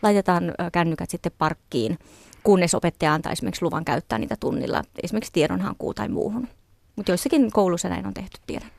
laitetaan 0.03 0.53
kännykät 0.71 1.09
sitten 1.09 1.31
parkkiin, 1.37 1.99
kunnes 2.43 2.75
opettaja 2.75 3.13
antaa 3.13 3.31
esimerkiksi 3.31 3.65
luvan 3.65 3.85
käyttää 3.85 4.19
niitä 4.19 4.35
tunnilla, 4.39 4.83
esimerkiksi 5.03 5.33
tiedonhankuun 5.33 5.95
tai 5.95 6.09
muuhun. 6.09 6.47
Mutta 6.95 7.11
joissakin 7.11 7.51
kouluissa 7.51 7.89
näin 7.89 8.07
on 8.07 8.13
tehty, 8.13 8.39
tiedän. 8.47 8.69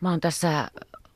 Mä 0.00 0.10
oon 0.10 0.20
tässä 0.20 0.68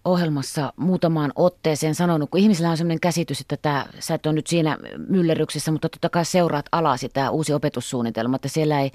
ohjelmassa 0.04 0.72
muutamaan 0.76 1.32
otteeseen 1.36 1.94
sanonut, 1.94 2.30
kun 2.30 2.40
ihmisillä 2.40 2.70
on 2.70 2.76
sellainen 2.76 3.00
käsitys, 3.00 3.40
että 3.40 3.56
tämä, 3.56 3.86
sä 3.98 4.14
et 4.14 4.26
ole 4.26 4.34
nyt 4.34 4.46
siinä 4.46 4.78
myllerryksessä, 5.08 5.72
mutta 5.72 5.88
totta 5.88 6.08
kai 6.08 6.24
seuraat 6.24 6.66
alasi 6.72 7.08
tämä 7.08 7.30
uusi 7.30 7.52
opetussuunnitelma, 7.52 8.36
että 8.36 8.48
siellä 8.48 8.80
ei 8.80 8.90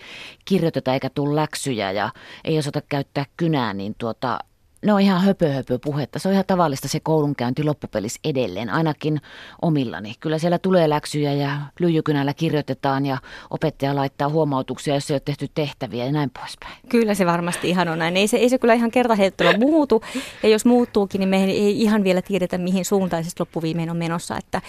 kirjoiteta 0.46 0.94
eikä 0.94 1.10
tule 1.10 1.36
läksyjä 1.36 1.92
ja 1.92 2.10
ei 2.44 2.58
osata 2.58 2.82
käyttää 2.82 3.26
kynää, 3.38 3.74
niin 3.74 3.96
tuota, 3.98 4.40
ne 4.86 4.94
on 4.94 5.02
ihan 5.02 5.22
höpö, 5.22 5.50
höpö 5.52 5.80
puhetta. 5.84 6.20
Se 6.20 6.28
on 6.28 6.34
ihan 6.34 6.46
tavallista 6.48 6.88
se 6.88 7.00
koulunkäynti 7.00 7.64
loppupelissä 7.64 8.20
edelleen, 8.24 8.70
ainakin 8.70 9.22
omillani. 9.62 10.14
Kyllä 10.20 10.38
siellä 10.38 10.60
tulee 10.60 10.90
läksyjä 10.90 11.34
ja 11.34 11.58
lyijykynällä 11.80 12.34
kirjoitetaan 12.34 13.06
ja 13.06 13.18
opettaja 13.50 13.96
laittaa 13.96 14.30
huomautuksia, 14.30 14.94
jos 14.94 15.12
ei 15.12 15.14
ole 15.14 15.22
tehty 15.26 15.48
tehtäviä 15.56 16.06
ja 16.06 16.12
näin 16.12 16.30
poispäin. 16.40 16.74
Kyllä 16.90 17.14
se 17.14 17.26
varmasti 17.26 17.70
ihan 17.70 17.88
on 17.88 18.00
näin. 18.00 18.18
Ei 18.18 18.28
se, 18.28 18.38
ei 18.38 18.50
se 18.50 18.58
kyllä 18.58 18.74
ihan 18.74 18.92
kertaheittolla 18.92 19.58
muutu. 19.58 20.04
Ja 20.44 20.50
jos 20.50 20.66
muuttuukin, 20.66 21.20
niin 21.20 21.30
me 21.30 21.44
ei 21.44 21.82
ihan 21.82 22.04
vielä 22.04 22.22
tiedetä, 22.22 22.58
mihin 22.58 22.86
suuntaan 22.86 23.24
se 23.24 23.32
loppuviimein 23.40 23.90
on 23.90 23.98
menossa. 23.98 24.38
Että 24.38 24.62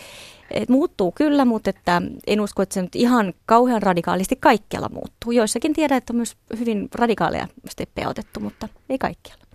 et 0.50 0.68
muuttuu 0.68 1.12
kyllä, 1.12 1.44
mutta 1.44 1.70
että 1.70 2.02
en 2.26 2.40
usko, 2.40 2.62
että 2.62 2.74
se 2.74 2.82
nyt 2.82 2.96
ihan 2.96 3.34
kauhean 3.46 3.82
radikaalisti 3.82 4.36
kaikkialla 4.36 4.88
muuttuu. 4.88 5.32
Joissakin 5.32 5.72
tiedän, 5.72 5.98
että 5.98 6.12
on 6.12 6.16
myös 6.16 6.36
hyvin 6.58 6.88
radikaaleja 6.94 7.48
steppejä 7.70 8.08
otettu, 8.08 8.40
mutta 8.40 8.68
ei 8.88 8.98
kaikkialla. 8.98 9.46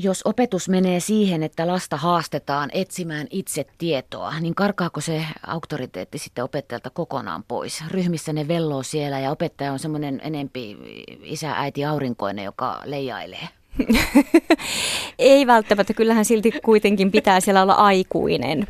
Jos 0.00 0.22
opetus 0.24 0.68
menee 0.68 1.00
siihen, 1.00 1.42
että 1.42 1.66
lasta 1.66 1.96
haastetaan 1.96 2.70
etsimään 2.72 3.26
itse 3.30 3.66
tietoa, 3.78 4.40
niin 4.40 4.54
karkaako 4.54 5.00
se 5.00 5.24
auktoriteetti 5.46 6.18
sitten 6.18 6.44
opettajalta 6.44 6.90
kokonaan 6.90 7.44
pois? 7.48 7.84
Ryhmissä 7.90 8.32
ne 8.32 8.48
velloo 8.48 8.82
siellä 8.82 9.20
ja 9.20 9.30
opettaja 9.30 9.72
on 9.72 9.78
semmoinen 9.78 10.20
enempi 10.24 10.76
isä, 11.22 11.52
äiti, 11.52 11.84
aurinkoinen, 11.84 12.44
joka 12.44 12.82
leijailee. 12.84 13.48
Ei 15.18 15.46
välttämättä, 15.46 15.94
kyllähän 15.94 16.24
silti 16.24 16.52
kuitenkin 16.64 17.10
pitää 17.10 17.40
siellä 17.40 17.62
olla 17.62 17.74
aikuinen. 17.74 18.66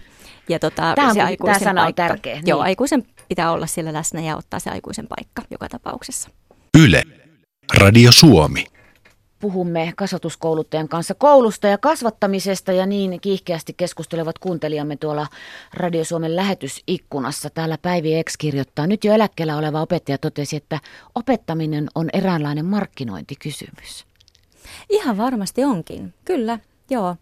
Ja 0.48 0.58
tota, 0.58 0.92
tämä, 0.94 1.08
on, 1.08 1.14
se 1.14 1.22
aikuisen 1.22 1.54
tämä 1.54 1.70
sana 1.70 1.82
paikka. 1.82 2.02
on 2.02 2.08
tärkeä. 2.08 2.40
Joo, 2.46 2.58
niin. 2.58 2.66
aikuisen 2.66 3.04
pitää 3.28 3.52
olla 3.52 3.66
siellä 3.66 3.92
läsnä 3.92 4.20
ja 4.20 4.36
ottaa 4.36 4.60
se 4.60 4.70
aikuisen 4.70 5.06
paikka 5.08 5.42
joka 5.50 5.68
tapauksessa. 5.68 6.28
Yle, 6.78 7.02
Radio 7.74 8.12
Suomi 8.12 8.64
puhumme 9.40 9.92
kasvatuskouluttajan 9.96 10.88
kanssa 10.88 11.14
koulusta 11.14 11.66
ja 11.66 11.78
kasvattamisesta 11.78 12.72
ja 12.72 12.86
niin 12.86 13.20
kiihkeästi 13.20 13.74
keskustelevat 13.76 14.38
kuuntelijamme 14.38 14.96
tuolla 14.96 15.26
Radio 15.74 16.04
Suomen 16.04 16.36
lähetysikkunassa. 16.36 17.50
Täällä 17.50 17.78
Päivi 17.82 18.22
X 18.24 18.36
kirjoittaa. 18.36 18.86
Nyt 18.86 19.04
jo 19.04 19.12
eläkkeellä 19.12 19.56
oleva 19.56 19.82
opettaja 19.82 20.18
totesi, 20.18 20.56
että 20.56 20.80
opettaminen 21.14 21.88
on 21.94 22.08
eräänlainen 22.12 22.64
markkinointikysymys. 22.64 24.04
Ihan 24.90 25.16
varmasti 25.16 25.64
onkin, 25.64 26.14
kyllä. 26.24 26.58
joo. 26.90 27.16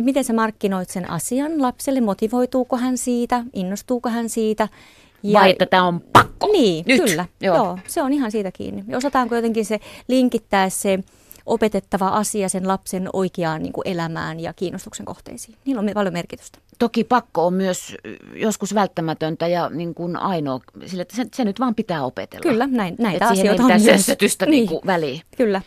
Miten 0.00 0.24
sä 0.24 0.32
markkinoit 0.32 0.90
sen 0.90 1.10
asian 1.10 1.62
lapselle? 1.62 2.00
Motivoituuko 2.00 2.76
hän 2.76 2.98
siitä? 2.98 3.44
Innostuuko 3.52 4.08
hän 4.08 4.28
siitä? 4.28 4.68
Ja, 5.24 5.40
Vai 5.40 5.50
että 5.50 5.66
tämä 5.66 5.84
on 5.84 6.00
pakko? 6.12 6.46
Niin, 6.52 6.84
Nyt. 6.88 7.04
kyllä. 7.04 7.26
Joo. 7.40 7.56
joo. 7.56 7.78
se 7.86 8.02
on 8.02 8.12
ihan 8.12 8.30
siitä 8.30 8.52
kiinni. 8.52 8.96
Osataanko 8.96 9.34
jotenkin 9.34 9.64
se 9.64 9.80
linkittää 10.08 10.68
se 10.68 10.98
opetettava 11.46 12.08
asia 12.08 12.48
sen 12.48 12.68
lapsen 12.68 13.08
oikeaan 13.12 13.62
niin 13.62 13.72
kuin 13.72 13.88
elämään 13.88 14.40
ja 14.40 14.52
kiinnostuksen 14.52 15.06
kohteisiin. 15.06 15.58
Niillä 15.64 15.80
on 15.80 15.90
paljon 15.94 16.12
merkitystä. 16.12 16.58
Toki 16.78 17.04
pakko 17.04 17.46
on 17.46 17.54
myös 17.54 17.96
joskus 18.34 18.74
välttämätöntä 18.74 19.46
ja 19.46 19.70
niin 19.70 19.94
kuin 19.94 20.16
ainoa, 20.16 20.60
sillä 20.86 21.02
että 21.02 21.16
se, 21.16 21.26
se 21.34 21.44
nyt 21.44 21.60
vaan 21.60 21.74
pitää 21.74 22.04
opetella. 22.04 22.42
Kyllä, 22.42 22.66
näin, 22.66 22.96
näitä 22.98 23.24
Et 23.24 23.30
asioita 23.32 23.62
on 23.62 23.68
myös. 23.68 23.84
sössötystä 23.84 24.46
niin. 24.50 24.68
Niin 24.68 24.80
väliin. 24.86 25.22
Kyllä. 25.36 25.62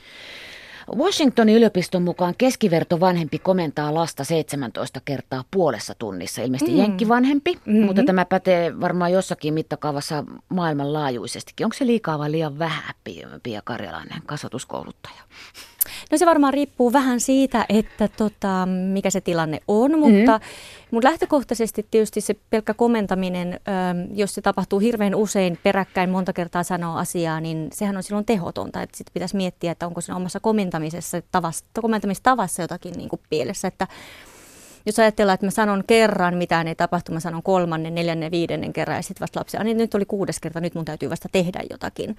Washingtonin 0.95 1.55
yliopiston 1.55 2.01
mukaan 2.01 2.33
keskiverto 2.37 2.99
vanhempi 2.99 3.39
komentaa 3.39 3.93
lasta 3.93 4.23
17 4.23 5.01
kertaa 5.05 5.43
puolessa 5.51 5.93
tunnissa. 5.99 6.41
Ilmeisesti 6.41 6.71
mm. 6.71 6.77
jenkkivanhempi, 6.77 7.53
mm-hmm. 7.53 7.85
mutta 7.85 8.03
tämä 8.03 8.25
pätee 8.25 8.79
varmaan 8.81 9.11
jossakin 9.11 9.53
mittakaavassa 9.53 10.23
maailmanlaajuisestikin. 10.49 11.65
Onko 11.65 11.73
se 11.73 11.85
liikaa 11.87 12.19
vai 12.19 12.31
liian 12.31 12.59
vähän, 12.59 12.95
Pia 13.43 13.61
Karjalainen, 13.63 14.21
kasvatuskouluttaja? 14.25 15.21
No 16.11 16.17
se 16.17 16.25
varmaan 16.25 16.53
riippuu 16.53 16.93
vähän 16.93 17.19
siitä, 17.19 17.65
että 17.69 18.07
tota, 18.17 18.65
mikä 18.65 19.09
se 19.09 19.21
tilanne 19.21 19.59
on, 19.67 19.99
mutta, 19.99 20.37
mm. 20.37 20.45
mutta 20.91 21.09
lähtökohtaisesti 21.09 21.87
tietysti 21.91 22.21
se 22.21 22.35
pelkkä 22.49 22.73
komentaminen, 22.73 23.59
jos 24.13 24.35
se 24.35 24.41
tapahtuu 24.41 24.79
hirveän 24.79 25.15
usein 25.15 25.59
peräkkäin 25.63 26.09
monta 26.09 26.33
kertaa 26.33 26.63
sanoa 26.63 26.99
asiaa, 26.99 27.41
niin 27.41 27.67
sehän 27.73 27.97
on 27.97 28.03
silloin 28.03 28.25
tehotonta. 28.25 28.79
Sitten 28.79 29.13
pitäisi 29.13 29.35
miettiä, 29.35 29.71
että 29.71 29.87
onko 29.87 30.01
siinä 30.01 30.15
omassa 30.15 30.39
komentamisessa, 30.39 31.21
tavassa, 31.31 31.65
komentamistavassa 31.81 32.61
jotakin 32.61 32.93
niin 32.97 33.09
kuin 33.09 33.21
pielessä, 33.29 33.67
että 33.67 33.87
jos 34.85 34.99
ajatellaan, 34.99 35.33
että 35.33 35.45
mä 35.47 35.51
sanon 35.51 35.83
kerran, 35.87 36.37
mitään 36.37 36.67
ei 36.67 36.75
tapahtu, 36.75 37.11
mä 37.11 37.19
sanon 37.19 37.43
kolmannen, 37.43 37.95
neljännen, 37.95 38.31
viidennen 38.31 38.73
kerran 38.73 38.97
ja 38.97 39.01
sitten 39.01 39.21
vasta 39.21 39.39
lapsi, 39.39 39.57
niin 39.63 39.77
nyt 39.77 39.95
oli 39.95 40.05
kuudes 40.05 40.39
kerta, 40.39 40.61
nyt 40.61 40.75
mun 40.75 40.85
täytyy 40.85 41.09
vasta 41.09 41.29
tehdä 41.31 41.59
jotakin. 41.69 42.15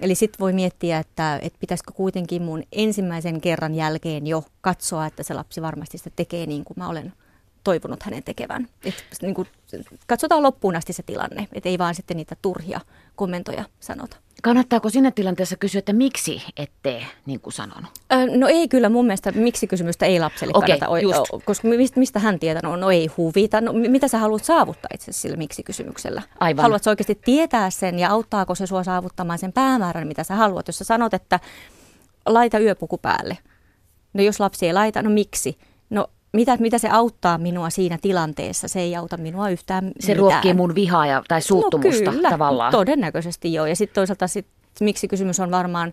Eli 0.00 0.14
sitten 0.14 0.38
voi 0.38 0.52
miettiä, 0.52 0.98
että, 0.98 1.38
että 1.42 1.58
pitäisikö 1.60 1.92
kuitenkin 1.92 2.42
mun 2.42 2.62
ensimmäisen 2.72 3.40
kerran 3.40 3.74
jälkeen 3.74 4.26
jo 4.26 4.44
katsoa, 4.60 5.06
että 5.06 5.22
se 5.22 5.34
lapsi 5.34 5.62
varmasti 5.62 5.98
sitä 5.98 6.10
tekee 6.16 6.46
niin 6.46 6.64
kuin 6.64 6.78
mä 6.78 6.88
olen 6.88 7.12
toivonut 7.64 8.02
hänen 8.02 8.22
tekevän. 8.22 8.68
Et, 8.84 9.06
niin 9.22 9.34
kuin, 9.34 9.48
katsotaan 10.06 10.42
loppuun 10.42 10.76
asti 10.76 10.92
se 10.92 11.02
tilanne, 11.02 11.48
että 11.52 11.68
ei 11.68 11.78
vaan 11.78 11.94
sitten 11.94 12.16
niitä 12.16 12.36
turhia 12.42 12.80
komentoja 13.16 13.64
sanota. 13.80 14.16
Kannattaako 14.42 14.90
siinä 14.90 15.10
tilanteessa 15.10 15.56
kysyä, 15.56 15.78
että 15.78 15.92
miksi 15.92 16.42
et 16.56 16.70
tee, 16.82 17.06
niin 17.26 17.40
kuin 17.40 17.52
sanon? 17.52 17.86
Ö, 18.12 18.38
no 18.38 18.48
ei 18.48 18.68
kyllä, 18.68 18.88
mun 18.88 19.06
mielestä 19.06 19.32
miksi 19.32 19.66
kysymystä 19.66 20.06
ei 20.06 20.20
lapselle 20.20 20.52
okay, 20.54 20.78
kannata, 20.78 20.98
just. 20.98 21.44
koska 21.44 21.68
mistä, 21.68 22.00
mistä 22.00 22.18
hän 22.18 22.38
tietää, 22.38 22.62
no, 22.62 22.76
no 22.76 22.90
ei 22.90 23.06
huvita. 23.16 23.60
No, 23.60 23.72
mitä 23.72 24.08
sä 24.08 24.18
haluat 24.18 24.44
saavuttaa 24.44 24.88
itse 24.94 25.12
sillä 25.12 25.36
miksi 25.36 25.62
kysymyksellä? 25.62 26.22
Aivan. 26.40 26.62
Haluatko 26.62 26.90
oikeasti 26.90 27.18
tietää 27.24 27.70
sen 27.70 27.98
ja 27.98 28.10
auttaako 28.10 28.54
se 28.54 28.66
sua 28.66 28.84
saavuttamaan 28.84 29.38
sen 29.38 29.52
päämäärän, 29.52 30.08
mitä 30.08 30.24
sä 30.24 30.34
haluat? 30.34 30.66
Jos 30.66 30.78
sä 30.78 30.84
sanot, 30.84 31.14
että 31.14 31.40
laita 32.26 32.58
yöpuku 32.58 32.98
päälle. 32.98 33.38
No 34.12 34.22
jos 34.22 34.40
lapsi 34.40 34.66
ei 34.66 34.72
laita, 34.72 35.02
no 35.02 35.10
miksi? 35.10 35.58
No 35.90 36.06
mitä, 36.36 36.56
mitä 36.56 36.78
se 36.78 36.88
auttaa 36.88 37.38
minua 37.38 37.70
siinä 37.70 37.98
tilanteessa? 38.02 38.68
Se 38.68 38.80
ei 38.80 38.96
auta 38.96 39.16
minua 39.16 39.48
yhtään 39.50 39.84
Se 39.84 39.92
mitään. 40.00 40.18
ruokkii 40.18 40.54
mun 40.54 40.74
vihaa 40.74 41.06
ja, 41.06 41.22
tai 41.28 41.42
suuttumusta 41.42 42.04
no 42.04 42.12
kyllä, 42.12 42.30
tavallaan. 42.30 42.72
todennäköisesti 42.72 43.52
joo. 43.52 43.66
Ja 43.66 43.76
sitten 43.76 43.94
toisaalta 43.94 44.26
sit, 44.28 44.46
miksi 44.80 45.08
kysymys 45.08 45.40
on 45.40 45.50
varmaan 45.50 45.92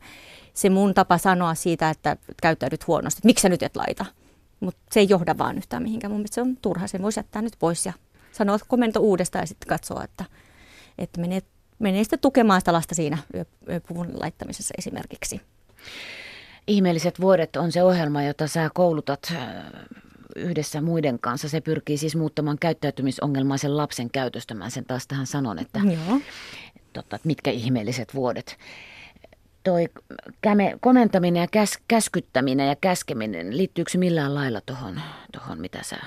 se 0.54 0.70
mun 0.70 0.94
tapa 0.94 1.18
sanoa 1.18 1.56
siitä, 1.56 1.90
että 1.90 2.18
käyttäydyt 2.42 2.88
huonosti. 2.88 3.22
Miksi 3.24 3.42
sä 3.42 3.50
nyt 3.50 3.64
et 3.64 3.76
laita? 3.76 4.06
Mutta 4.60 4.82
se 4.92 5.00
ei 5.00 5.10
johda 5.10 5.38
vaan 5.38 5.58
yhtään 5.58 5.84
mihinkään. 5.84 6.12
Mun 6.12 6.20
mielestä 6.20 6.36
se 6.36 6.42
on 6.42 6.58
turha. 6.62 6.88
Sen 6.88 7.02
voisi 7.02 7.20
jättää 7.20 7.42
nyt 7.42 7.54
pois 7.60 7.86
ja 7.86 7.94
sanoa 8.32 8.58
komento 8.68 9.00
uudestaan 9.00 9.44
ja 9.44 9.48
sitten 9.48 9.68
katsoa, 9.68 10.04
että, 10.04 10.26
että 10.98 11.22
menee, 11.22 11.42
menee 11.80 12.04
sitten 12.04 12.20
tukemaan 12.20 12.62
sitä 12.62 12.74
lasta 12.74 12.96
siinä 12.96 13.18
yöpuvun 13.70 14.08
laittamisessa 14.20 14.74
esimerkiksi. 14.78 15.42
Ihmeelliset 16.68 17.22
vuodet 17.22 17.56
on 17.56 17.72
se 17.72 17.84
ohjelma, 17.84 18.24
jota 18.24 18.48
sä 18.48 18.70
koulutat 18.74 19.34
yhdessä 20.36 20.82
muiden 20.82 21.20
kanssa. 21.20 21.50
Se 21.50 21.62
pyrkii 21.62 21.98
siis 21.98 22.16
muuttamaan 22.16 22.60
käyttäytymisongelmaisen 22.60 23.78
lapsen 23.78 24.10
käytöstä. 24.10 24.54
Mä 24.54 24.70
sen 24.70 24.86
taas 24.86 25.08
tähän 25.08 25.28
sanon, 25.28 25.60
että, 25.60 25.80
Joo. 25.80 26.20
Totta, 26.94 27.16
että 27.16 27.28
mitkä 27.28 27.52
ihmeelliset 27.52 28.16
vuodet. 28.16 28.58
Toi 29.64 29.90
käme, 30.42 30.78
komentaminen 30.82 31.42
ja 31.42 31.48
käs, 31.48 31.80
käskyttäminen 31.88 32.68
ja 32.68 32.76
käskeminen, 32.76 33.58
liittyykö 33.58 33.92
se 33.92 33.98
millään 33.98 34.36
lailla 34.36 34.62
tuohon, 34.66 35.02
tohon, 35.32 35.62
mitä 35.62 35.84
sä 35.84 35.98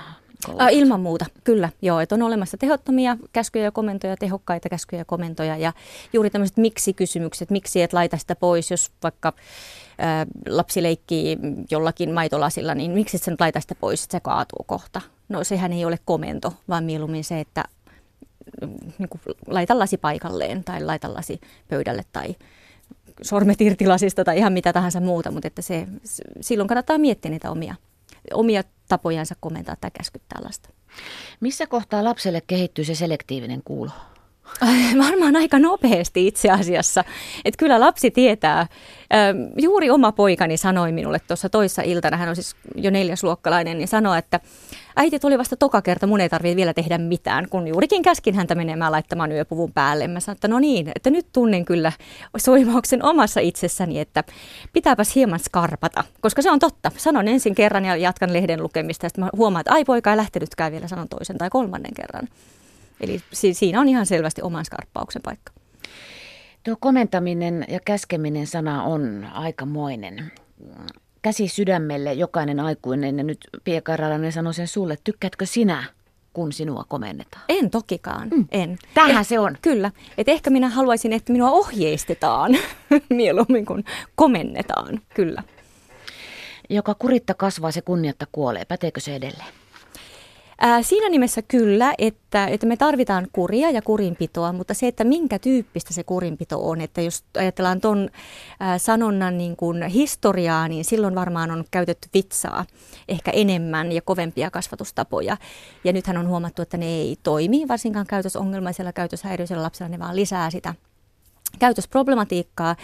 Äh, 0.61 0.67
ilman 0.71 0.99
muuta, 0.99 1.25
kyllä. 1.43 1.69
Joo, 1.81 1.99
että 1.99 2.15
on 2.15 2.21
olemassa 2.21 2.57
tehottomia 2.57 3.17
käskyjä 3.33 3.65
ja 3.65 3.71
komentoja, 3.71 4.17
tehokkaita 4.17 4.69
käskyjä 4.69 5.01
ja 5.01 5.05
komentoja 5.05 5.57
ja 5.57 5.73
juuri 6.13 6.29
tämmöiset 6.29 6.57
miksi-kysymykset, 6.57 7.49
miksi 7.49 7.81
et 7.81 7.93
laita 7.93 8.17
sitä 8.17 8.35
pois, 8.35 8.71
jos 8.71 8.91
vaikka 9.03 9.33
ää, 9.97 10.25
lapsi 10.47 10.83
leikkii 10.83 11.37
jollakin 11.71 12.11
maitolasilla, 12.11 12.75
niin 12.75 12.91
miksi 12.91 13.17
et 13.17 13.23
sen 13.23 13.35
laita 13.39 13.59
sitä 13.59 13.75
pois, 13.75 14.03
että 14.03 14.11
se 14.11 14.19
kaatuu 14.19 14.63
kohta. 14.65 15.01
No 15.29 15.43
sehän 15.43 15.73
ei 15.73 15.85
ole 15.85 15.99
komento, 16.05 16.53
vaan 16.69 16.83
mieluummin 16.83 17.23
se, 17.23 17.39
että 17.39 17.63
niin 18.97 19.09
kuin, 19.09 19.21
laita 19.47 19.79
lasi 19.79 19.97
paikalleen 19.97 20.63
tai 20.63 20.83
laita 20.83 21.13
lasi 21.13 21.41
pöydälle 21.67 22.05
tai 22.11 22.35
sormet 23.21 23.61
irti 23.61 23.87
lasista 23.87 24.23
tai 24.23 24.37
ihan 24.37 24.53
mitä 24.53 24.73
tahansa 24.73 24.99
muuta, 24.99 25.31
mutta 25.31 25.47
että 25.47 25.61
se, 25.61 25.87
silloin 26.41 26.67
kannattaa 26.67 26.97
miettiä 26.97 27.31
niitä 27.31 27.51
omia, 27.51 27.75
omia 28.33 28.63
tapojansa 28.87 29.35
komentaa 29.39 29.75
tai 29.81 29.91
käskyttää 29.91 30.41
lasta. 30.43 30.69
Missä 31.39 31.67
kohtaa 31.67 32.03
lapselle 32.03 32.41
kehittyy 32.47 32.85
se 32.85 32.95
selektiivinen 32.95 33.61
kuulo? 33.65 33.91
Varmaan 35.07 35.35
aika 35.35 35.59
nopeasti 35.59 36.27
itse 36.27 36.49
asiassa. 36.49 37.03
Että 37.45 37.57
kyllä 37.57 37.79
lapsi 37.79 38.11
tietää. 38.11 38.67
Juuri 39.61 39.89
oma 39.89 40.11
poikani 40.11 40.57
sanoi 40.57 40.91
minulle 40.91 41.19
tuossa 41.27 41.49
toissa 41.49 41.81
iltana, 41.81 42.17
hän 42.17 42.29
on 42.29 42.35
siis 42.35 42.55
jo 42.75 42.91
neljäsluokkalainen, 42.91 43.77
niin 43.77 43.87
sanoi, 43.87 44.17
että 44.17 44.39
äiti 44.95 45.19
tuli 45.19 45.37
vasta 45.37 45.55
toka 45.55 45.81
kerta, 45.81 46.07
mun 46.07 46.21
ei 46.21 46.29
tarvitse 46.29 46.55
vielä 46.55 46.73
tehdä 46.73 46.97
mitään, 46.97 47.49
kun 47.49 47.67
juurikin 47.67 48.01
käskin 48.01 48.35
häntä 48.35 48.55
menemään 48.55 48.91
laittamaan 48.91 49.31
yöpuvun 49.31 49.73
päälle. 49.73 50.07
Mä 50.07 50.19
sanoin, 50.19 50.35
että 50.35 50.47
no 50.47 50.59
niin, 50.59 50.91
että 50.95 51.09
nyt 51.09 51.27
tunnen 51.33 51.65
kyllä 51.65 51.91
soimauksen 52.37 53.05
omassa 53.05 53.39
itsessäni, 53.39 53.99
että 53.99 54.23
pitääpäs 54.73 55.15
hieman 55.15 55.39
skarpata, 55.39 56.03
koska 56.21 56.41
se 56.41 56.51
on 56.51 56.59
totta. 56.59 56.91
Sanon 56.97 57.27
ensin 57.27 57.55
kerran 57.55 57.85
ja 57.85 57.95
jatkan 57.95 58.33
lehden 58.33 58.63
lukemista 58.63 59.05
ja 59.05 59.09
sitten 59.09 59.23
mä 59.23 59.29
huomaan, 59.37 59.61
että 59.61 59.73
ai 59.73 59.85
poika 59.85 60.11
ei 60.11 60.17
lähtenytkään 60.17 60.71
vielä, 60.71 60.87
sanon 60.87 61.09
toisen 61.09 61.37
tai 61.37 61.49
kolmannen 61.49 61.93
kerran. 61.93 62.27
Eli 63.01 63.21
si- 63.33 63.53
siinä 63.53 63.81
on 63.81 63.89
ihan 63.89 64.05
selvästi 64.05 64.41
oman 64.41 64.65
skarppauksen 64.65 65.21
paikka. 65.21 65.51
Tuo 66.63 66.75
komentaminen 66.79 67.65
ja 67.67 67.79
käskeminen 67.85 68.47
sana 68.47 68.83
on 68.83 69.27
aikamoinen. 69.33 70.31
Käsi 71.21 71.47
sydämelle 71.47 72.13
jokainen 72.13 72.59
aikuinen 72.59 73.17
ja 73.17 73.23
nyt 73.23 73.37
Pia 73.63 73.81
Karalainen 73.81 74.31
sanoi 74.31 74.53
sen 74.53 74.67
sulle, 74.67 74.97
tykkäätkö 75.03 75.45
sinä 75.45 75.83
kun 76.33 76.51
sinua 76.51 76.83
komennetaan? 76.87 77.43
En 77.49 77.69
tokikaan, 77.69 78.27
mm. 78.29 78.45
en. 78.51 78.77
Tähän 78.93 79.21
eh, 79.21 79.27
se 79.27 79.39
on. 79.39 79.57
Kyllä. 79.61 79.91
Et 80.17 80.29
ehkä 80.29 80.49
minä 80.49 80.69
haluaisin, 80.69 81.13
että 81.13 81.31
minua 81.33 81.51
ohjeistetaan 81.51 82.57
mieluummin 83.09 83.65
kuin 83.65 83.85
komennetaan, 84.15 85.01
kyllä. 85.13 85.43
Joka 86.69 86.93
kuritta 86.95 87.33
kasvaa, 87.33 87.71
se 87.71 87.81
kunniatta 87.81 88.25
kuolee. 88.31 88.65
Päteekö 88.65 88.99
se 88.99 89.15
edelleen? 89.15 89.49
Ää, 90.61 90.81
siinä 90.81 91.09
nimessä 91.09 91.41
kyllä, 91.41 91.93
että, 91.97 92.47
että 92.47 92.65
me 92.65 92.77
tarvitaan 92.77 93.27
kuria 93.31 93.69
ja 93.71 93.81
kurinpitoa, 93.81 94.53
mutta 94.53 94.73
se, 94.73 94.87
että 94.87 95.03
minkä 95.03 95.39
tyyppistä 95.39 95.93
se 95.93 96.03
kurinpito 96.03 96.69
on, 96.69 96.81
että 96.81 97.01
jos 97.01 97.23
ajatellaan 97.37 97.81
tuon 97.81 98.09
sanonnan 98.77 99.37
niin 99.37 99.55
kuin 99.55 99.83
historiaa, 99.83 100.67
niin 100.67 100.85
silloin 100.85 101.15
varmaan 101.15 101.51
on 101.51 101.65
käytetty 101.71 102.09
vitsaa 102.13 102.65
ehkä 103.07 103.31
enemmän 103.31 103.91
ja 103.91 104.01
kovempia 104.01 104.51
kasvatustapoja. 104.51 105.37
Ja 105.83 105.93
nythän 105.93 106.17
on 106.17 106.27
huomattu, 106.27 106.61
että 106.61 106.77
ne 106.77 106.85
ei 106.85 107.17
toimi, 107.23 107.67
varsinkaan 107.67 108.07
käytösongelmaisella 108.07 108.93
käytöshäiriöisellä 108.93 109.63
lapsella, 109.63 109.89
ne 109.89 109.99
vaan 109.99 110.15
lisää 110.15 110.49
sitä 110.49 110.73
käytösproblematiikkaa, 111.59 112.75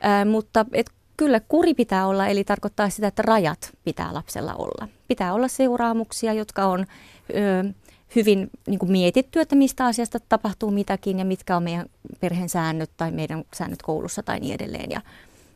ää, 0.00 0.24
mutta 0.24 0.66
et 0.72 0.90
Kyllä 1.20 1.40
kuri 1.40 1.74
pitää 1.74 2.06
olla, 2.06 2.26
eli 2.26 2.44
tarkoittaa 2.44 2.90
sitä, 2.90 3.06
että 3.06 3.22
rajat 3.22 3.70
pitää 3.84 4.14
lapsella 4.14 4.54
olla. 4.54 4.88
Pitää 5.08 5.34
olla 5.34 5.48
seuraamuksia, 5.48 6.32
jotka 6.32 6.64
on 6.64 6.86
ö, 7.34 7.72
hyvin 8.16 8.50
niin 8.66 8.78
kuin 8.78 8.92
mietitty, 8.92 9.40
että 9.40 9.56
mistä 9.56 9.86
asiasta 9.86 10.18
tapahtuu 10.28 10.70
mitäkin 10.70 11.18
ja 11.18 11.24
mitkä 11.24 11.56
on 11.56 11.62
meidän 11.62 11.86
perheen 12.20 12.48
säännöt 12.48 12.90
tai 12.96 13.10
meidän 13.10 13.44
säännöt 13.54 13.82
koulussa 13.82 14.22
tai 14.22 14.40
niin 14.40 14.54
edelleen. 14.54 14.90
Ja 14.90 15.00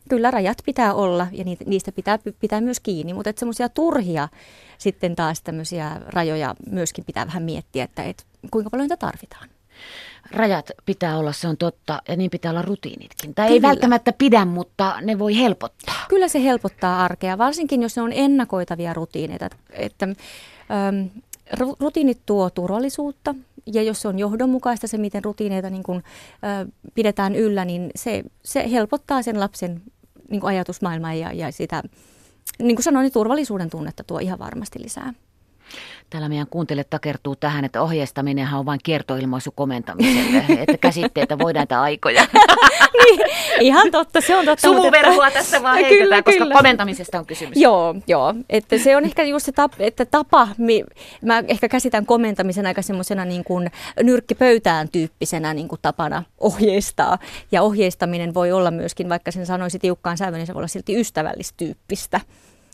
kyllä 0.09 0.31
rajat 0.31 0.57
pitää 0.65 0.93
olla 0.93 1.27
ja 1.31 1.43
niistä 1.65 1.91
pitää 1.91 2.19
pitää 2.39 2.61
myös 2.61 2.79
kiinni, 2.79 3.13
mutta 3.13 3.29
että 3.29 3.39
semmoisia 3.39 3.69
turhia 3.69 4.29
sitten 4.77 5.15
taas 5.15 5.41
tämmöisiä 5.41 6.01
rajoja 6.07 6.55
myöskin 6.69 7.05
pitää 7.05 7.27
vähän 7.27 7.43
miettiä, 7.43 7.83
että 7.83 8.03
et, 8.03 8.25
kuinka 8.51 8.69
paljon 8.69 8.83
niitä 8.83 8.97
tarvitaan. 8.97 9.49
Rajat 10.31 10.71
pitää 10.85 11.17
olla, 11.17 11.31
se 11.31 11.47
on 11.47 11.57
totta, 11.57 12.01
ja 12.07 12.15
niin 12.15 12.31
pitää 12.31 12.51
olla 12.51 12.61
rutiinitkin. 12.61 13.35
Tai 13.35 13.47
Kyllä. 13.47 13.55
ei 13.55 13.61
välttämättä 13.61 14.13
pidä, 14.17 14.45
mutta 14.45 15.01
ne 15.01 15.19
voi 15.19 15.37
helpottaa. 15.37 16.05
Kyllä 16.09 16.27
se 16.27 16.43
helpottaa 16.43 17.03
arkea, 17.03 17.37
varsinkin 17.37 17.81
jos 17.81 17.95
ne 17.95 18.01
on 18.01 18.13
ennakoitavia 18.13 18.93
rutiineita. 18.93 19.49
Että, 19.69 20.07
ähm, 20.71 21.05
rutiinit 21.79 22.21
tuo 22.25 22.49
turvallisuutta, 22.49 23.35
ja 23.73 23.83
jos 23.83 24.01
se 24.01 24.07
on 24.07 24.19
johdonmukaista 24.19 24.87
se, 24.87 24.97
miten 24.97 25.23
rutiineita 25.23 25.69
niin 25.69 25.83
kuin, 25.83 25.97
äh, 26.43 26.67
pidetään 26.93 27.35
yllä, 27.35 27.65
niin 27.65 27.91
se, 27.95 28.23
se 28.43 28.71
helpottaa 28.71 29.21
sen 29.21 29.39
lapsen 29.39 29.81
niin 30.29 30.45
ajatusmaailmaa 30.45 31.13
ja, 31.13 31.33
ja 31.33 31.51
sitä, 31.51 31.83
niin 32.59 32.75
kuin 32.75 32.83
sanoin, 32.83 33.03
niin 33.03 33.13
turvallisuuden 33.13 33.69
tunnetta 33.69 34.03
tuo 34.03 34.19
ihan 34.19 34.39
varmasti 34.39 34.83
lisää. 34.83 35.13
Täällä 36.09 36.29
meidän 36.29 36.47
kuuntelijat 36.47 36.89
takertuu 36.89 37.35
tähän, 37.35 37.65
että 37.65 37.81
ohjeistaminenhan 37.81 38.59
on 38.59 38.65
vain 38.65 38.79
kiertoilmaisu 38.83 39.51
komentamiselle, 39.51 40.45
että 40.61 40.77
käsitteitä 40.77 41.39
voi 41.39 41.53
näitä 41.53 41.81
aikoja. 41.81 42.27
niin, 43.03 43.21
ihan 43.59 43.91
totta, 43.91 44.21
se 44.21 44.35
on 44.35 44.45
totta. 44.45 44.67
Sumuverhoa 44.67 45.27
että... 45.27 45.39
tässä 45.39 45.63
vaan 45.63 45.75
heitetään, 45.75 46.03
kyllä, 46.03 46.23
koska 46.23 46.43
kyllä. 46.43 46.55
komentamisesta 46.55 47.19
on 47.19 47.25
kysymys. 47.25 47.57
Joo, 47.57 47.95
joo. 48.07 48.33
Että 48.49 48.77
se 48.77 48.97
on 48.97 49.05
ehkä 49.05 49.23
just 49.23 49.45
se 49.45 49.51
tapa, 49.51 49.75
että 49.79 50.05
tapa, 50.05 50.47
mä 51.21 51.43
ehkä 51.47 51.69
käsitän 51.69 52.05
komentamisen 52.05 52.65
aika 52.65 52.81
semmoisena 52.81 53.25
niin 53.25 53.43
kuin 53.43 53.71
nyrkkipöytään 54.03 54.89
tyyppisenä 54.89 55.53
niin 55.53 55.67
kuin 55.67 55.79
tapana 55.81 56.23
ohjeistaa. 56.39 57.17
Ja 57.51 57.61
ohjeistaminen 57.61 58.33
voi 58.33 58.51
olla 58.51 58.71
myöskin, 58.71 59.09
vaikka 59.09 59.31
sen 59.31 59.45
sanoisi 59.45 59.79
tiukkaan 59.79 60.17
sävyyn, 60.17 60.39
niin 60.39 60.47
se 60.47 60.53
voi 60.53 60.59
olla 60.59 60.67
silti 60.67 60.99
ystävällistyyppistä 60.99 62.21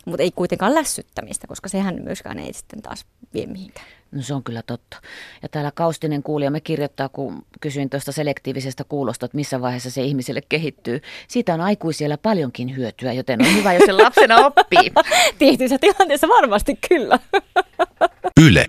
mutta 0.06 0.24
ei 0.24 0.32
kuitenkaan 0.32 0.76
lässyttämistä, 0.76 1.48
koska 1.48 1.70
sehän 1.70 2.04
myöskään 2.04 2.40
ei 2.40 2.54
sitten 2.54 2.82
taas 2.82 3.06
vie 3.34 3.46
mihinkään. 3.46 3.88
No 4.12 4.22
se 4.22 4.34
on 4.34 4.44
kyllä 4.44 4.62
totta. 4.62 4.98
Ja 5.44 5.50
täällä 5.50 5.72
Kaustinen 5.72 6.24
kuulija 6.24 6.52
me 6.52 6.62
kirjoittaa, 6.62 7.10
kun 7.10 7.46
kysyin 7.62 7.90
tuosta 7.90 8.12
selektiivisestä 8.12 8.84
kuulosta, 8.84 9.26
että 9.26 9.36
missä 9.36 9.62
vaiheessa 9.62 9.92
se 9.92 10.04
ihmiselle 10.04 10.42
kehittyy. 10.50 11.02
Siitä 11.28 11.54
on 11.54 11.62
aikuisilla 11.62 12.18
paljonkin 12.18 12.76
hyötyä, 12.76 13.14
joten 13.14 13.42
on 13.42 13.56
hyvä, 13.56 13.74
jos 13.74 13.84
se 13.86 13.92
lapsena 13.92 14.46
oppii. 14.46 14.92
Tietyissä 15.40 15.78
tilanteessa 15.80 16.28
varmasti 16.28 16.80
kyllä. 16.90 17.20
Yle. 18.42 18.66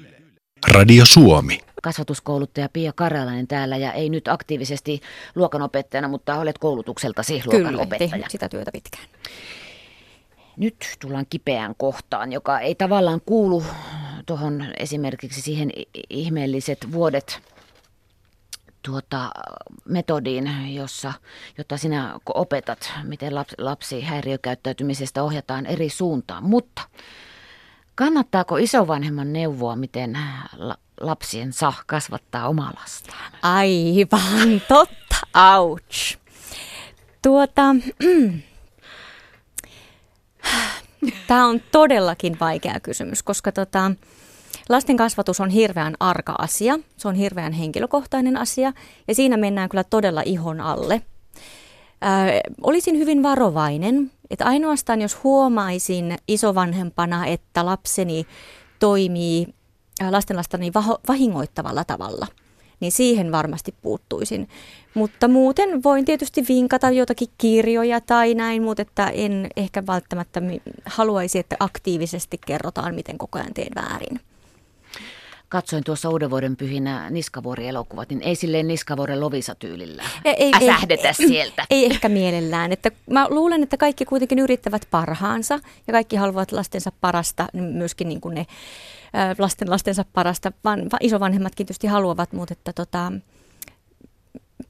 Radio 0.69 1.05
Suomi. 1.07 1.59
Kasvatuskouluttaja 1.83 2.69
Pia 2.73 2.93
Karjalainen 2.93 3.49
täällä 3.49 3.77
ja 3.77 3.93
ei 3.93 4.09
nyt 4.09 4.29
aktiivisesti 4.29 5.01
luokanopettajana, 5.35 6.09
mutta 6.09 6.39
olet 6.39 6.59
koulutukseltasi 6.59 7.43
luokanopettaja. 7.47 8.11
Kyllä, 8.11 8.27
sitä 8.31 8.49
työtä 8.49 8.71
pitkään. 8.73 9.05
Nyt 10.57 10.97
tullaan 11.01 11.27
kipeään 11.31 11.75
kohtaan, 11.79 12.33
joka 12.33 12.61
ei 12.61 12.75
tavallaan 12.75 13.21
kuulu 13.27 13.65
tuohon 14.27 14.65
esimerkiksi 14.79 15.41
siihen 15.41 15.71
ihmeelliset 16.11 16.93
vuodet 16.93 17.43
tuota, 18.83 19.31
metodiin, 19.85 20.75
jossa, 20.75 21.13
jota 21.59 21.77
sinä 21.77 22.15
opetat, 22.35 22.93
miten 23.03 23.35
lapsi, 23.35 23.55
lapsi 23.59 24.01
häiriökäyttäytymisestä 24.01 25.23
ohjataan 25.23 25.67
eri 25.67 25.89
suuntaan. 25.89 26.45
Mutta 26.45 26.83
kannattaako 27.95 28.57
isovanhemman 28.57 29.33
neuvoa, 29.33 29.77
miten 29.77 30.19
la, 30.57 30.77
lapsien 31.01 31.53
saa 31.53 31.83
kasvattaa 31.87 32.49
omaa 32.49 32.73
lastaan? 32.81 33.33
Aivan 33.43 34.63
totta, 34.69 35.17
ouch. 35.57 36.19
Tuota, 37.23 37.63
Tämä 41.27 41.47
on 41.47 41.61
todellakin 41.73 42.37
vaikea 42.41 42.81
kysymys, 42.81 43.23
koska 43.23 43.53
tota, 43.53 43.93
lasten 44.69 44.97
kasvatus 44.97 45.41
on 45.41 45.51
hirveän 45.51 45.95
arka 46.01 46.35
asia. 46.39 46.79
Se 46.97 47.09
on 47.09 47.15
hirveän 47.15 47.53
henkilökohtainen 47.53 48.37
asia 48.37 48.73
ja 49.09 49.15
siinä 49.15 49.37
mennään 49.37 49.69
kyllä 49.69 49.85
todella 49.85 50.23
ihon 50.25 50.61
alle. 50.61 51.03
Ää, 52.01 52.41
olisin 52.63 52.99
hyvin 52.99 53.23
varovainen, 53.23 54.11
että 54.31 54.45
ainoastaan 54.45 55.01
jos 55.01 55.25
huomaisin 55.25 56.17
isovanhempana, 56.29 57.27
että 57.27 57.67
lapseni 57.67 58.27
toimii 58.79 59.47
lastenlastani 60.11 60.73
vahingoittavalla 61.09 61.85
tavalla– 61.85 62.27
niin 62.83 62.93
siihen 62.93 63.33
varmasti 63.33 63.75
puuttuisin. 63.83 64.49
Mutta 64.95 65.29
muuten 65.29 65.83
voin 65.83 66.05
tietysti 66.05 66.45
vinkata 66.49 66.91
jotakin 66.91 67.29
kirjoja 67.39 68.01
tai 68.01 68.35
näin, 68.35 68.63
mutta 68.63 68.83
että 68.83 69.07
en 69.07 69.49
ehkä 69.57 69.87
välttämättä 69.87 70.43
haluaisi, 70.85 71.39
että 71.39 71.57
aktiivisesti 71.61 72.39
kerrotaan, 72.47 72.95
miten 72.95 73.19
koko 73.19 73.39
ajan 73.39 73.55
teen 73.55 73.73
väärin 73.75 74.21
katsoin 75.53 75.85
tuossa 75.85 76.11
uuden 76.11 76.31
vuoden 76.31 76.57
pyhinä 76.57 77.11
Niskavuori-elokuvat, 77.11 78.09
niin 78.09 78.23
ei 78.23 78.37
silleen 78.37 78.69
Niskavuoren 78.69 79.21
Lovisa-tyylillä 79.21 80.03
ei, 80.25 80.35
ei, 80.39 80.53
äsähdetä 80.55 81.09
ei, 81.09 81.15
sieltä. 81.15 81.67
Ei 81.71 81.87
ehkä 81.87 82.09
mielellään. 82.09 82.73
Että 82.73 82.91
mä 83.11 83.27
luulen, 83.31 83.63
että 83.63 83.77
kaikki 83.77 84.05
kuitenkin 84.05 84.39
yrittävät 84.39 84.89
parhaansa 84.91 85.61
ja 85.87 85.93
kaikki 85.93 86.17
haluavat 86.17 86.53
lastensa 86.53 86.93
parasta, 87.01 87.47
myöskin 87.53 88.09
niin 88.09 88.21
kuin 88.21 88.35
ne 88.35 88.47
lasten 89.39 89.71
lastensa 89.71 90.05
parasta. 90.13 90.53
Van, 90.65 90.89
isovanhemmatkin 91.01 91.67
tietysti 91.67 91.87
haluavat, 91.87 92.33
mutta 92.33 92.53
että 92.53 92.73
tota, 92.73 93.13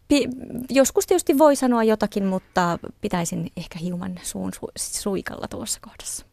pi, 0.08 0.28
joskus 0.70 1.06
tietysti 1.06 1.38
voi 1.38 1.56
sanoa 1.56 1.84
jotakin, 1.84 2.26
mutta 2.26 2.78
pitäisin 3.00 3.50
ehkä 3.56 3.78
hieman 3.78 4.20
suun 4.22 4.52
su, 4.54 4.68
suikalla 4.76 5.48
tuossa 5.48 5.80
kohdassa. 5.80 6.26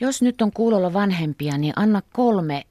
Jos 0.00 0.22
nyt 0.22 0.42
on 0.42 0.52
kuulolla 0.52 0.92
vanhempia, 0.92 1.58
niin 1.58 1.72
anna 1.76 2.02
kolme 2.12 2.64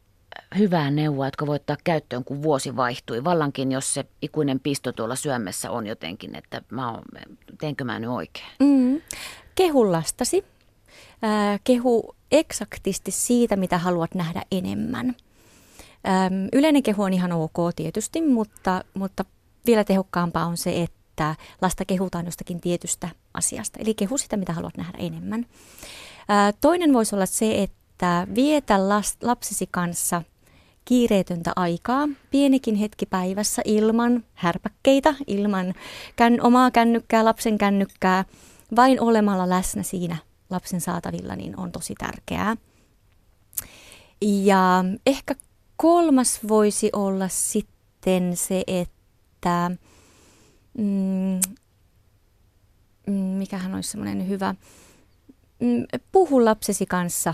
hyvää 0.57 0.91
neuvoa, 0.91 1.27
jotka 1.27 1.47
voi 1.47 1.55
ottaa 1.55 1.77
käyttöön, 1.83 2.23
kun 2.23 2.41
vuosi 2.41 2.75
vaihtui. 2.75 3.23
Vallankin, 3.23 3.71
jos 3.71 3.93
se 3.93 4.05
ikuinen 4.21 4.59
pisto 4.59 4.91
tuolla 4.91 5.15
syömessä 5.15 5.71
on 5.71 5.87
jotenkin, 5.87 6.35
että 6.35 6.61
mä 6.69 6.91
oon, 6.91 7.03
teenkö 7.59 7.83
mä 7.83 7.99
nyt 7.99 8.09
oikein? 8.09 8.47
Mm. 8.59 9.01
Kehu 9.55 9.91
lastasi. 9.91 10.45
Äh, 11.23 11.59
kehu 11.63 12.15
eksaktisti 12.31 13.11
siitä, 13.11 13.55
mitä 13.55 13.77
haluat 13.77 14.15
nähdä 14.15 14.41
enemmän. 14.51 15.15
Ähm, 16.07 16.47
yleinen 16.53 16.83
kehu 16.83 17.03
on 17.03 17.13
ihan 17.13 17.31
ok 17.31 17.57
tietysti, 17.75 18.21
mutta, 18.21 18.83
mutta 18.93 19.25
vielä 19.65 19.83
tehokkaampaa 19.83 20.45
on 20.45 20.57
se, 20.57 20.81
että 20.81 21.35
lasta 21.61 21.85
kehutaan 21.85 22.25
jostakin 22.25 22.61
tietystä 22.61 23.09
asiasta. 23.33 23.79
Eli 23.81 23.93
kehu 23.93 24.17
sitä, 24.17 24.37
mitä 24.37 24.53
haluat 24.53 24.77
nähdä 24.77 24.97
enemmän. 24.97 25.45
Äh, 26.31 26.53
toinen 26.61 26.93
voisi 26.93 27.15
olla 27.15 27.25
se, 27.25 27.63
että 27.63 27.80
vietä 28.35 28.89
last, 28.89 29.23
lapsesi 29.23 29.67
kanssa 29.71 30.21
kiireetöntä 30.85 31.51
aikaa, 31.55 32.09
pienikin 32.31 32.75
hetki 32.75 33.05
päivässä 33.05 33.61
ilman 33.65 34.23
härpäkkeitä, 34.33 35.15
ilman 35.27 35.73
kän, 36.15 36.41
omaa 36.41 36.71
kännykkää, 36.71 37.25
lapsen 37.25 37.57
kännykkää, 37.57 38.25
vain 38.75 39.01
olemalla 39.01 39.49
läsnä 39.49 39.83
siinä 39.83 40.17
lapsen 40.49 40.81
saatavilla, 40.81 41.35
niin 41.35 41.59
on 41.59 41.71
tosi 41.71 41.95
tärkeää. 41.95 42.57
Ja 44.21 44.85
ehkä 45.05 45.35
kolmas 45.77 46.39
voisi 46.47 46.89
olla 46.93 47.27
sitten 47.27 48.37
se, 48.37 48.63
että 48.67 49.71
mm, 50.77 51.39
mm 53.07 53.13
mikähän 53.13 53.75
olisi 53.75 53.89
semmoinen 53.89 54.27
hyvä, 54.27 54.55
mm, 55.59 55.85
puhu 56.11 56.45
lapsesi 56.45 56.85
kanssa 56.85 57.33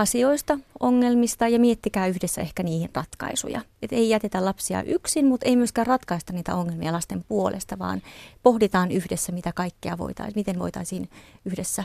asioista, 0.00 0.58
ongelmista 0.80 1.48
ja 1.48 1.58
miettikää 1.58 2.06
yhdessä 2.06 2.40
ehkä 2.40 2.62
niihin 2.62 2.90
ratkaisuja. 2.94 3.60
Et 3.82 3.92
ei 3.92 4.08
jätetä 4.08 4.44
lapsia 4.44 4.82
yksin, 4.82 5.26
mutta 5.26 5.46
ei 5.46 5.56
myöskään 5.56 5.86
ratkaista 5.86 6.32
niitä 6.32 6.54
ongelmia 6.54 6.92
lasten 6.92 7.24
puolesta, 7.28 7.78
vaan 7.78 8.02
pohditaan 8.42 8.90
yhdessä, 8.90 9.32
mitä 9.32 9.52
kaikkea 9.52 9.98
voitaisiin, 9.98 10.38
miten 10.38 10.58
voitaisiin 10.58 11.08
yhdessä 11.44 11.84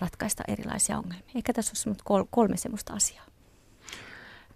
ratkaista 0.00 0.42
erilaisia 0.48 0.98
ongelmia. 0.98 1.30
Ehkä 1.34 1.52
tässä 1.52 1.90
on 2.08 2.26
kolme 2.30 2.56
semmoista 2.56 2.92
asiaa. 2.92 3.24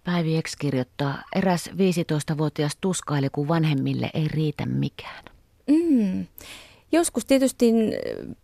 Päivi 0.04 0.42
X 0.42 0.56
kirjoittaa, 0.56 1.22
eräs 1.34 1.70
15-vuotias 1.70 2.76
tuskaili, 2.80 3.28
kun 3.32 3.48
vanhemmille 3.48 4.10
ei 4.14 4.28
riitä 4.28 4.66
mikään. 4.66 5.24
Mm. 5.66 6.26
Joskus 6.92 7.24
tietysti, 7.24 7.72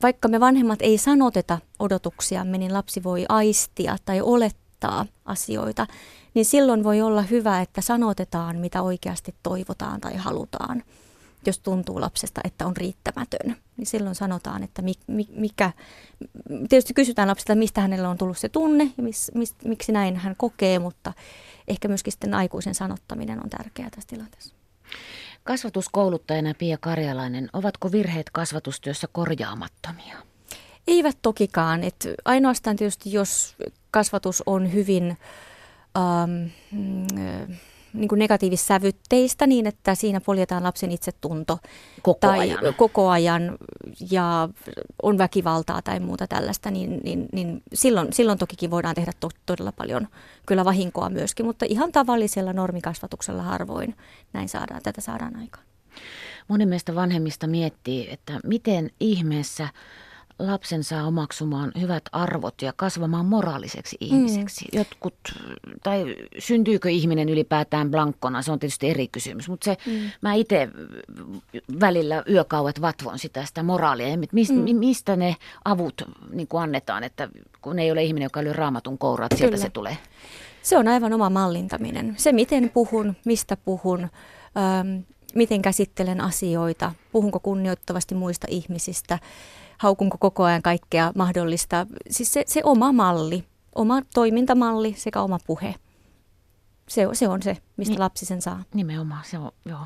vaikka 0.02 0.28
me 0.28 0.40
vanhemmat 0.40 0.78
ei 0.82 0.98
sanoteta 0.98 1.58
odotuksia, 1.78 2.44
niin 2.44 2.74
lapsi 2.74 3.02
voi 3.02 3.24
aistia 3.28 3.96
tai 4.04 4.20
olettaa 4.20 5.06
asioita, 5.24 5.86
niin 6.34 6.44
silloin 6.44 6.84
voi 6.84 7.00
olla 7.02 7.22
hyvä, 7.22 7.60
että 7.60 7.80
sanotetaan, 7.80 8.56
mitä 8.56 8.82
oikeasti 8.82 9.34
toivotaan 9.42 10.00
tai 10.00 10.16
halutaan 10.16 10.82
jos 11.46 11.58
tuntuu 11.58 12.00
lapsesta, 12.00 12.40
että 12.44 12.66
on 12.66 12.76
riittämätön, 12.76 13.56
niin 13.76 13.86
silloin 13.86 14.14
sanotaan, 14.14 14.62
että 14.62 14.82
mikä, 15.36 15.72
tietysti 16.68 16.94
kysytään 16.94 17.28
lapselta, 17.28 17.54
mistä 17.54 17.80
hänellä 17.80 18.08
on 18.08 18.18
tullut 18.18 18.38
se 18.38 18.48
tunne 18.48 18.92
ja 18.96 19.02
mis, 19.02 19.30
mis, 19.34 19.54
miksi 19.64 19.92
näin 19.92 20.16
hän 20.16 20.36
kokee, 20.36 20.78
mutta 20.78 21.12
ehkä 21.68 21.88
myöskin 21.88 22.12
sitten 22.12 22.34
aikuisen 22.34 22.74
sanottaminen 22.74 23.44
on 23.44 23.50
tärkeää 23.50 23.90
tässä 23.90 24.08
tilanteessa. 24.08 24.55
Kasvatuskouluttajana 25.46 26.54
Pia 26.58 26.78
Karjalainen, 26.80 27.48
ovatko 27.52 27.92
virheet 27.92 28.30
kasvatustyössä 28.30 29.08
korjaamattomia? 29.12 30.16
Eivät 30.86 31.18
tokikaan. 31.22 31.84
Et 31.84 32.08
ainoastaan 32.24 32.76
tietysti, 32.76 33.12
jos 33.12 33.56
kasvatus 33.90 34.42
on 34.46 34.72
hyvin 34.72 35.16
ähm, 35.96 36.46
niin 37.92 38.08
kuin 38.08 38.18
negatiivissävytteistä 38.18 39.46
niin, 39.46 39.66
että 39.66 39.94
siinä 39.94 40.20
poljetaan 40.20 40.62
lapsen 40.62 40.92
itsetunto 40.92 41.58
Koko 42.02 42.18
tai 42.20 42.40
ajan. 42.40 42.74
koko 42.76 43.08
ajan 43.08 43.58
ja 44.10 44.48
on 45.02 45.18
väkivaltaa 45.18 45.82
tai 45.82 46.00
muuta 46.00 46.26
tällaista, 46.26 46.70
niin, 46.70 47.00
niin, 47.04 47.26
niin 47.32 47.62
silloin, 47.74 48.12
silloin 48.12 48.38
tokikin 48.38 48.70
voidaan 48.70 48.94
tehdä 48.94 49.12
to, 49.20 49.28
todella 49.46 49.72
paljon 49.72 50.08
kyllä 50.46 50.64
vahinkoa 50.64 51.10
myöskin, 51.10 51.46
mutta 51.46 51.66
ihan 51.68 51.92
tavallisella 51.92 52.52
normikasvatuksella 52.52 53.42
harvoin 53.42 53.96
näin 54.32 54.48
saadaan, 54.48 54.80
tätä 54.82 55.00
saadaan 55.00 55.36
aikaan. 55.36 55.64
Moni 56.48 56.66
meistä 56.66 56.94
vanhemmista 56.94 57.46
miettii, 57.46 58.10
että 58.10 58.40
miten 58.44 58.90
ihmeessä 59.00 59.68
lapsen 60.38 60.84
saa 60.84 61.06
omaksumaan 61.06 61.72
hyvät 61.80 62.02
arvot 62.12 62.62
ja 62.62 62.72
kasvamaan 62.76 63.26
moraaliseksi 63.26 63.96
ihmiseksi. 64.00 64.64
Mm. 64.72 64.78
Jotkut, 64.78 65.14
tai 65.82 66.16
syntyykö 66.38 66.90
ihminen 66.90 67.28
ylipäätään 67.28 67.90
blankkona, 67.90 68.42
se 68.42 68.52
on 68.52 68.58
tietysti 68.58 68.90
eri 68.90 69.08
kysymys, 69.08 69.48
mutta 69.48 69.64
se, 69.64 69.76
mm. 69.86 70.10
mä 70.20 70.34
itse 70.34 70.68
välillä 71.80 72.22
yökauet 72.30 72.80
vatvon 72.80 73.18
sitä, 73.18 73.44
sitä 73.44 73.62
moraalia, 73.62 74.08
ja 74.08 74.18
mistä, 74.32 74.54
mm. 74.54 74.76
mistä 74.76 75.16
ne 75.16 75.36
avut 75.64 76.02
niin 76.32 76.48
kuin 76.48 76.62
annetaan, 76.62 77.04
että 77.04 77.28
kun 77.60 77.78
ei 77.78 77.90
ole 77.90 78.02
ihminen, 78.02 78.26
joka 78.26 78.44
lyö 78.44 78.52
raamatun 78.52 78.98
kouraa, 78.98 79.26
että 79.26 79.36
sieltä 79.36 79.56
se 79.56 79.70
tulee. 79.70 79.98
Se 80.62 80.76
on 80.76 80.88
aivan 80.88 81.12
oma 81.12 81.30
mallintaminen. 81.30 82.14
Se, 82.18 82.32
miten 82.32 82.70
puhun, 82.70 83.16
mistä 83.24 83.56
puhun, 83.56 84.02
ähm, 84.56 84.98
miten 85.34 85.62
käsittelen 85.62 86.20
asioita, 86.20 86.92
puhunko 87.12 87.40
kunnioittavasti 87.40 88.14
muista 88.14 88.46
ihmisistä, 88.50 89.18
haukunko 89.78 90.18
koko 90.18 90.44
ajan 90.44 90.62
kaikkea 90.62 91.12
mahdollista. 91.14 91.86
Siis 92.10 92.32
se, 92.32 92.44
se 92.46 92.60
oma 92.64 92.92
malli, 92.92 93.44
oma 93.74 94.02
toimintamalli 94.14 94.94
sekä 94.98 95.20
oma 95.20 95.38
puhe. 95.46 95.74
Se, 96.88 97.08
se 97.12 97.28
on 97.28 97.42
se, 97.42 97.56
mistä 97.76 97.92
niin, 97.92 98.00
lapsi 98.00 98.26
sen 98.26 98.42
saa. 98.42 98.62
Nimenomaan, 98.74 99.24
se 99.24 99.38
on, 99.38 99.50
joo. 99.64 99.80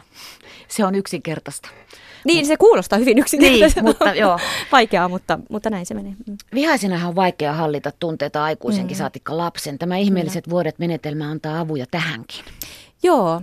se 0.68 0.84
on 0.84 0.94
yksinkertaista. 0.94 1.68
Niin, 2.24 2.38
Mut, 2.38 2.46
se 2.46 2.56
kuulostaa 2.56 2.98
hyvin 2.98 3.18
yksinkertaista. 3.18 3.80
Niin, 3.80 3.88
mutta 3.88 4.14
joo. 4.22 4.38
Vaikeaa, 4.72 5.08
mutta, 5.08 5.38
mutta 5.50 5.70
näin 5.70 5.86
se 5.86 5.94
menee. 5.94 6.14
Mm. 6.26 6.36
Vihaisenahan 6.54 7.08
on 7.08 7.16
vaikea 7.16 7.52
hallita 7.52 7.92
tunteita 7.98 8.44
aikuisenkin, 8.44 8.96
mm. 8.96 8.98
saatikka 8.98 9.36
lapsen. 9.36 9.78
Tämä 9.78 9.96
ihmeelliset 9.96 10.46
mm. 10.46 10.50
vuodet 10.50 10.78
menetelmä 10.78 11.30
antaa 11.30 11.60
avuja 11.60 11.86
tähänkin. 11.90 12.44
Joo, 13.02 13.42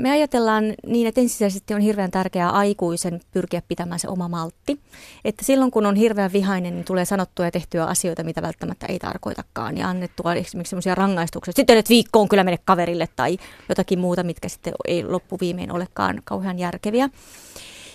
me 0.00 0.10
ajatellaan 0.10 0.74
niin, 0.86 1.06
että 1.06 1.20
ensisijaisesti 1.20 1.74
on 1.74 1.80
hirveän 1.80 2.10
tärkeää 2.10 2.50
aikuisen 2.50 3.20
pyrkiä 3.32 3.62
pitämään 3.68 3.98
se 3.98 4.08
oma 4.08 4.28
maltti. 4.28 4.80
Että 5.24 5.44
silloin 5.44 5.70
kun 5.70 5.86
on 5.86 5.96
hirveän 5.96 6.32
vihainen, 6.32 6.74
niin 6.74 6.84
tulee 6.84 7.04
sanottua 7.04 7.44
ja 7.44 7.50
tehtyä 7.50 7.84
asioita, 7.84 8.24
mitä 8.24 8.42
välttämättä 8.42 8.86
ei 8.86 8.98
tarkoitakaan. 8.98 9.78
Ja 9.78 9.88
annettua 9.88 10.34
esimerkiksi 10.34 10.70
sellaisia 10.70 10.94
rangaistuksia, 10.94 11.52
sitten 11.56 11.78
että 11.78 11.88
viikkoon 11.88 12.28
kyllä 12.28 12.44
mene 12.44 12.58
kaverille 12.64 13.08
tai 13.16 13.38
jotakin 13.68 13.98
muuta, 13.98 14.22
mitkä 14.22 14.48
sitten 14.48 14.72
ei 14.88 15.04
loppuviimein 15.04 15.72
olekaan 15.72 16.22
kauhean 16.24 16.58
järkeviä. 16.58 17.08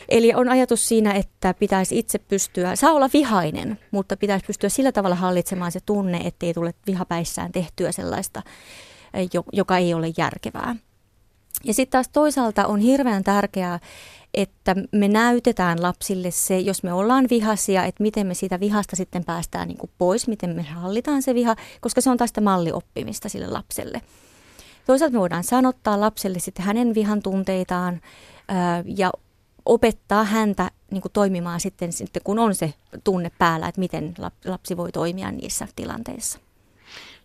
Eli 0.09 0.33
on 0.33 0.49
ajatus 0.49 0.88
siinä, 0.88 1.12
että 1.12 1.53
pitäisi 1.53 1.99
itse 1.99 2.19
pystyä, 2.19 2.75
saa 2.75 2.91
olla 2.91 3.09
vihainen, 3.13 3.79
mutta 3.91 4.17
pitäisi 4.17 4.45
pystyä 4.45 4.69
sillä 4.69 4.91
tavalla 4.91 5.15
hallitsemaan 5.15 5.71
se 5.71 5.79
tunne, 5.86 6.17
ettei 6.17 6.53
tule 6.53 6.73
vihapäissään 6.88 7.51
tehtyä 7.51 7.91
sellaista 7.91 8.41
joka 9.54 9.78
ei 9.78 9.93
ole 9.93 10.13
järkevää. 10.17 10.76
Ja 11.63 11.73
sitten 11.73 11.91
taas 11.91 12.10
toisaalta 12.10 12.67
on 12.67 12.80
hirveän 12.80 13.23
tärkeää, 13.23 13.80
että 14.34 14.76
me 14.91 15.08
näytetään 15.08 15.82
lapsille 15.82 16.32
se, 16.32 16.60
jos 16.60 16.84
me 16.84 16.93
ollaan 16.93 17.28
vihasia, 17.30 17.86
että 17.86 18.04
miten 18.04 18.28
me 18.28 18.34
siitä 18.34 18.60
vihasta 18.60 18.95
sitten 18.95 19.26
päästään 19.26 19.67
niin 19.67 19.89
pois, 19.97 20.28
miten 20.28 20.49
me 20.49 20.62
hallitaan 20.62 21.21
se 21.21 21.34
viha, 21.34 21.56
koska 21.82 22.02
se 22.02 22.10
on 22.10 22.17
taas 22.17 22.30
sitä 22.30 22.41
mallioppimista 22.41 23.30
sille 23.30 23.47
lapselle. 23.47 24.02
Toisaalta 24.86 25.13
me 25.13 25.19
voidaan 25.19 25.43
sanottaa 25.43 25.99
lapselle 25.99 26.39
sitten 26.39 26.65
hänen 26.65 26.95
vihan 26.95 27.21
tunteitaan 27.21 28.02
ää, 28.47 28.84
ja 28.86 29.12
opettaa 29.65 30.23
häntä 30.23 30.71
niin 30.91 31.02
kuin 31.02 31.12
toimimaan 31.12 31.60
sitten, 31.60 31.93
sitten, 31.93 32.21
kun 32.23 32.39
on 32.39 32.56
se 32.56 32.73
tunne 33.04 33.32
päällä, 33.38 33.67
että 33.67 33.80
miten 33.80 34.15
lapsi 34.45 34.78
voi 34.78 34.91
toimia 34.91 35.32
niissä 35.32 35.67
tilanteissa 35.76 36.39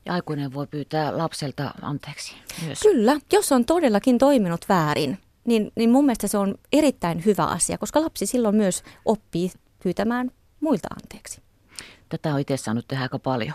ja 0.09 0.15
aikuinen 0.15 0.55
voi 0.55 0.67
pyytää 0.67 1.19
lapselta 1.19 1.71
anteeksi 1.83 2.35
myös. 2.67 2.81
Kyllä, 2.81 3.21
jos 3.33 3.53
on 3.53 3.65
todellakin 3.65 4.19
toiminut 4.19 4.65
väärin, 4.69 5.19
niin, 5.45 5.73
niin 5.77 5.91
mun 5.91 6.05
mielestä 6.05 6.29
se 6.29 6.39
on 6.39 6.55
erittäin 6.73 7.25
hyvä 7.25 7.45
asia, 7.45 7.79
koska 7.79 8.01
lapsi 8.01 8.27
silloin 8.27 8.57
myös 8.57 8.83
oppii 9.05 9.51
pyytämään 9.83 10.31
muilta 10.61 10.89
anteeksi. 11.03 11.43
Tätä 12.09 12.35
on 12.35 12.41
itse 12.41 12.57
saanut 12.57 12.89
tehdä 12.89 13.03
aika 13.03 13.19
paljon. 13.19 13.55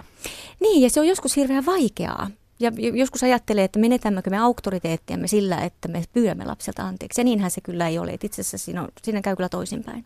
Niin, 0.60 0.82
ja 0.82 0.90
se 0.90 1.00
on 1.00 1.08
joskus 1.08 1.36
hirveän 1.36 1.66
vaikeaa. 1.66 2.30
Ja 2.60 2.72
joskus 2.94 3.24
ajattelee, 3.24 3.64
että 3.64 3.80
menetämmekö 3.80 4.30
me 4.30 4.38
auktoriteettiamme 4.38 5.28
sillä, 5.28 5.58
että 5.58 5.88
me 5.88 6.04
pyydämme 6.14 6.46
lapselta 6.46 6.84
anteeksi. 6.84 7.22
Ja 7.22 7.26
niinhän 7.26 7.52
se 7.52 7.62
kyllä 7.62 7.88
ei 7.88 8.00
ole. 8.00 8.14
itse 8.14 8.42
asiassa 8.42 8.58
siinä, 8.58 8.82
on, 8.82 8.88
siinä 9.04 9.22
käy 9.22 9.36
kyllä 9.36 9.50
toisinpäin. 9.50 10.06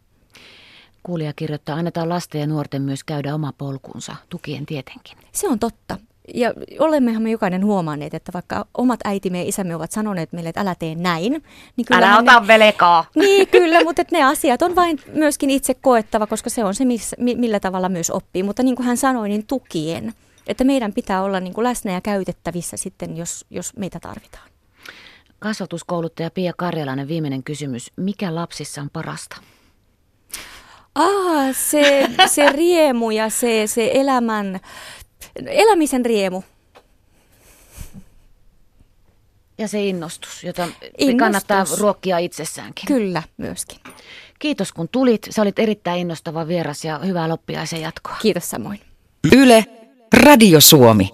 Kuulija 1.03 1.33
kirjoittaa, 1.33 1.75
annetaan 1.75 2.09
lasten 2.09 2.41
ja 2.41 2.47
nuorten 2.47 2.81
myös 2.81 3.03
käydä 3.03 3.35
oma 3.35 3.53
polkunsa, 3.57 4.15
tukien 4.29 4.65
tietenkin. 4.65 5.17
Se 5.31 5.47
on 5.47 5.59
totta 5.59 5.97
ja 6.33 6.53
olemmehan 6.79 7.23
me 7.23 7.31
jokainen 7.31 7.65
huomanneet, 7.65 8.13
että 8.13 8.33
vaikka 8.33 8.65
omat 8.77 8.99
äitimme 9.03 9.37
ja 9.37 9.49
isämme 9.49 9.75
ovat 9.75 9.91
sanoneet 9.91 10.33
meille, 10.33 10.49
että 10.49 10.61
älä 10.61 10.75
tee 10.75 10.95
näin. 10.95 11.43
Niin 11.77 11.85
kyllä 11.85 12.07
älä 12.07 12.17
ota 12.17 12.39
ne, 12.39 12.47
velekaa. 12.47 13.05
Niin, 13.15 13.47
kyllä, 13.47 13.83
mutta 13.83 14.01
että 14.01 14.17
ne 14.17 14.23
asiat 14.23 14.61
on 14.61 14.75
vain 14.75 14.99
myöskin 15.13 15.49
itse 15.49 15.73
koettava, 15.73 16.27
koska 16.27 16.49
se 16.49 16.63
on 16.63 16.75
se, 16.75 16.85
missä, 16.85 17.15
millä 17.19 17.59
tavalla 17.59 17.89
myös 17.89 18.09
oppii. 18.09 18.43
Mutta 18.43 18.63
niin 18.63 18.75
kuin 18.75 18.85
hän 18.87 18.97
sanoi, 18.97 19.29
niin 19.29 19.47
tukien. 19.47 20.13
Että 20.47 20.63
meidän 20.63 20.93
pitää 20.93 21.23
olla 21.23 21.39
niin 21.39 21.53
kuin 21.53 21.63
läsnä 21.63 21.91
ja 21.91 22.01
käytettävissä 22.01 22.77
sitten, 22.77 23.17
jos, 23.17 23.45
jos 23.49 23.75
meitä 23.77 23.99
tarvitaan. 23.99 24.49
Kasvatuskouluttaja 25.39 26.31
Pia 26.31 26.53
Karjalainen, 26.57 27.07
viimeinen 27.07 27.43
kysymys. 27.43 27.91
Mikä 27.95 28.35
lapsissa 28.35 28.81
on 28.81 28.89
parasta? 28.93 29.37
Ah, 30.95 31.55
se, 31.55 32.09
se 32.27 32.51
riemu 32.51 33.11
ja 33.11 33.29
se, 33.29 33.67
se 33.67 33.91
elämän 33.93 34.59
elämisen 35.35 36.05
riemu. 36.05 36.43
Ja 39.57 39.67
se 39.67 39.85
innostus, 39.85 40.43
jota 40.43 40.63
innostus. 40.97 41.19
kannattaa 41.19 41.65
ruokkia 41.79 42.17
itsessäänkin. 42.17 42.87
Kyllä, 42.87 43.23
myöskin. 43.37 43.79
Kiitos 44.39 44.71
kun 44.71 44.89
tulit. 44.89 45.21
Sä 45.29 45.41
olit 45.41 45.59
erittäin 45.59 45.99
innostava 45.99 46.47
vieras 46.47 46.85
ja 46.85 46.99
hyvää 46.99 47.29
loppiaisen 47.29 47.81
jatkoa. 47.81 48.15
Kiitos 48.21 48.49
samoin. 48.49 48.79
Yle, 49.35 49.65
Radio 50.23 50.61
Suomi. 50.61 51.09